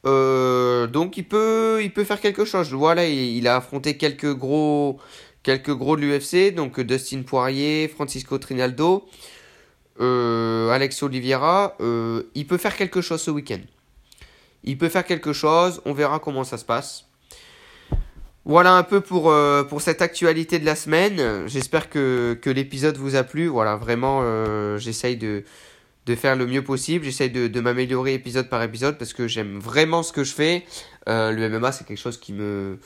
Euh, 0.06 0.86
donc 0.86 1.16
il 1.16 1.24
peut, 1.24 1.80
il 1.82 1.92
peut 1.92 2.04
faire 2.04 2.20
quelque 2.20 2.44
chose. 2.44 2.72
Voilà, 2.72 3.06
il, 3.06 3.36
il 3.36 3.48
a 3.48 3.56
affronté 3.56 3.96
quelques 3.96 4.32
gros, 4.34 4.98
quelques 5.42 5.74
gros 5.74 5.96
de 5.96 6.02
l'UFC, 6.02 6.54
donc 6.54 6.80
Dustin 6.80 7.22
Poirier, 7.22 7.88
Francisco 7.88 8.38
Trinaldo, 8.38 9.08
euh, 10.00 10.70
Alex 10.70 11.02
Oliveira. 11.02 11.76
Euh, 11.80 12.24
il 12.34 12.46
peut 12.46 12.58
faire 12.58 12.76
quelque 12.76 13.00
chose 13.00 13.20
ce 13.20 13.30
week-end. 13.30 13.60
Il 14.64 14.78
peut 14.78 14.88
faire 14.88 15.04
quelque 15.04 15.32
chose. 15.32 15.80
On 15.84 15.92
verra 15.92 16.18
comment 16.18 16.44
ça 16.44 16.58
se 16.58 16.64
passe. 16.64 17.04
Voilà 18.44 18.72
un 18.72 18.82
peu 18.82 19.02
pour, 19.02 19.34
pour 19.68 19.82
cette 19.82 20.00
actualité 20.00 20.58
de 20.58 20.64
la 20.64 20.74
semaine. 20.74 21.46
J'espère 21.46 21.90
que, 21.90 22.38
que 22.40 22.48
l'épisode 22.48 22.96
vous 22.96 23.14
a 23.14 23.22
plu. 23.22 23.46
Voilà, 23.46 23.76
vraiment, 23.76 24.22
j'essaye 24.78 25.18
de, 25.18 25.44
de 26.08 26.14
faire 26.14 26.36
le 26.36 26.46
mieux 26.46 26.64
possible. 26.64 27.04
J'essaye 27.04 27.30
de, 27.30 27.60
m'améliorer 27.60 28.14
épisode 28.14 28.48
par 28.48 28.62
épisode 28.62 28.96
parce 28.96 29.12
que 29.12 29.28
j'aime 29.28 29.58
vraiment 29.58 30.02
ce 30.02 30.12
que 30.12 30.24
je 30.24 30.32
fais. 30.32 30.64
Euh, 31.08 31.32
le 31.32 31.48
MMA, 31.50 31.70
c'est 31.72 31.86
quelque 31.86 32.00
chose 32.00 32.18
qui 32.18 32.32
me, 32.32 32.78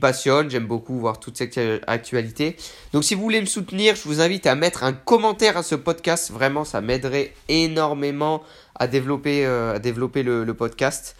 passionne. 0.00 0.50
J'aime 0.50 0.66
beaucoup 0.66 0.98
voir 0.98 1.20
toute 1.20 1.36
cette 1.36 1.58
actualité. 1.86 2.56
Donc, 2.92 3.04
si 3.04 3.14
vous 3.14 3.22
voulez 3.22 3.40
me 3.40 3.46
soutenir, 3.46 3.94
je 3.94 4.02
vous 4.02 4.20
invite 4.20 4.46
à 4.46 4.56
mettre 4.56 4.82
un 4.82 4.92
commentaire 4.92 5.56
à 5.56 5.62
ce 5.62 5.76
podcast. 5.76 6.32
Vraiment, 6.32 6.64
ça 6.64 6.80
m'aiderait 6.80 7.32
énormément 7.48 8.42
à 8.74 8.88
développer, 8.88 9.46
euh, 9.46 9.78
le, 9.78 10.52
podcast. 10.52 11.16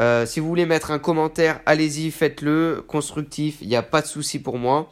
Euh, 0.00 0.26
si 0.26 0.40
vous 0.40 0.46
voulez 0.48 0.66
mettre 0.66 0.90
un 0.90 0.98
commentaire, 0.98 1.60
allez-y, 1.64 2.10
faites-le. 2.10 2.84
Constructif, 2.86 3.58
il 3.62 3.68
n'y 3.68 3.76
a 3.76 3.82
pas 3.82 4.02
de 4.02 4.06
souci 4.06 4.38
pour 4.38 4.58
moi. 4.58 4.90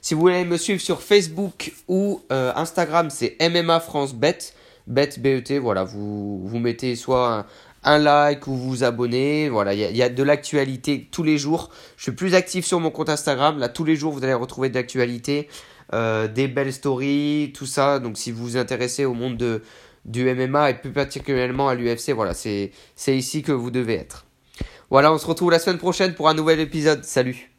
Si 0.00 0.14
vous 0.14 0.20
voulez 0.20 0.44
me 0.44 0.56
suivre 0.56 0.80
sur 0.80 1.02
Facebook 1.02 1.72
ou 1.88 2.20
Instagram, 2.28 3.08
c'est 3.10 3.36
MMA 3.40 3.80
France 3.80 4.12
Bet. 4.12 4.52
Bet, 4.86 5.10
voilà, 5.60 5.84
vous, 5.84 6.46
vous 6.46 6.58
mettez 6.58 6.94
soit 6.96 7.46
un, 7.84 7.98
like 7.98 8.46
ou 8.46 8.54
vous 8.54 8.84
abonnez. 8.84 9.48
Voilà, 9.48 9.74
il 9.74 9.96
y, 9.96 10.02
a 10.02 10.08
de 10.08 10.22
l'actualité 10.22 11.08
tous 11.10 11.22
les 11.22 11.38
jours. 11.38 11.70
Je 11.96 12.04
suis 12.04 12.12
plus 12.12 12.34
actif 12.34 12.66
sur 12.66 12.80
mon 12.80 12.90
compte 12.90 13.08
Instagram. 13.08 13.58
Là, 13.58 13.68
tous 13.68 13.84
les 13.84 13.96
jours, 13.96 14.12
vous 14.12 14.24
allez 14.24 14.34
retrouver 14.34 14.68
de 14.68 14.74
l'actualité, 14.74 15.48
euh, 15.92 16.28
des 16.28 16.48
belles 16.48 16.72
stories, 16.72 17.52
tout 17.54 17.66
ça. 17.66 17.98
Donc, 17.98 18.18
si 18.18 18.30
vous 18.30 18.42
vous 18.44 18.56
intéressez 18.56 19.04
au 19.04 19.14
monde 19.14 19.36
de, 19.36 19.62
du 20.04 20.24
MMA 20.34 20.70
et 20.70 20.74
plus 20.74 20.92
particulièrement 20.92 21.68
à 21.68 21.74
l'UFC, 21.74 22.10
voilà, 22.10 22.34
c'est 22.34 22.70
ici 23.06 23.42
que 23.42 23.52
vous 23.52 23.70
devez 23.70 23.94
être. 23.94 24.26
Voilà, 24.90 25.12
on 25.12 25.18
se 25.18 25.26
retrouve 25.26 25.50
la 25.50 25.58
semaine 25.58 25.78
prochaine 25.78 26.14
pour 26.14 26.28
un 26.28 26.34
nouvel 26.34 26.60
épisode. 26.60 27.04
Salut 27.04 27.53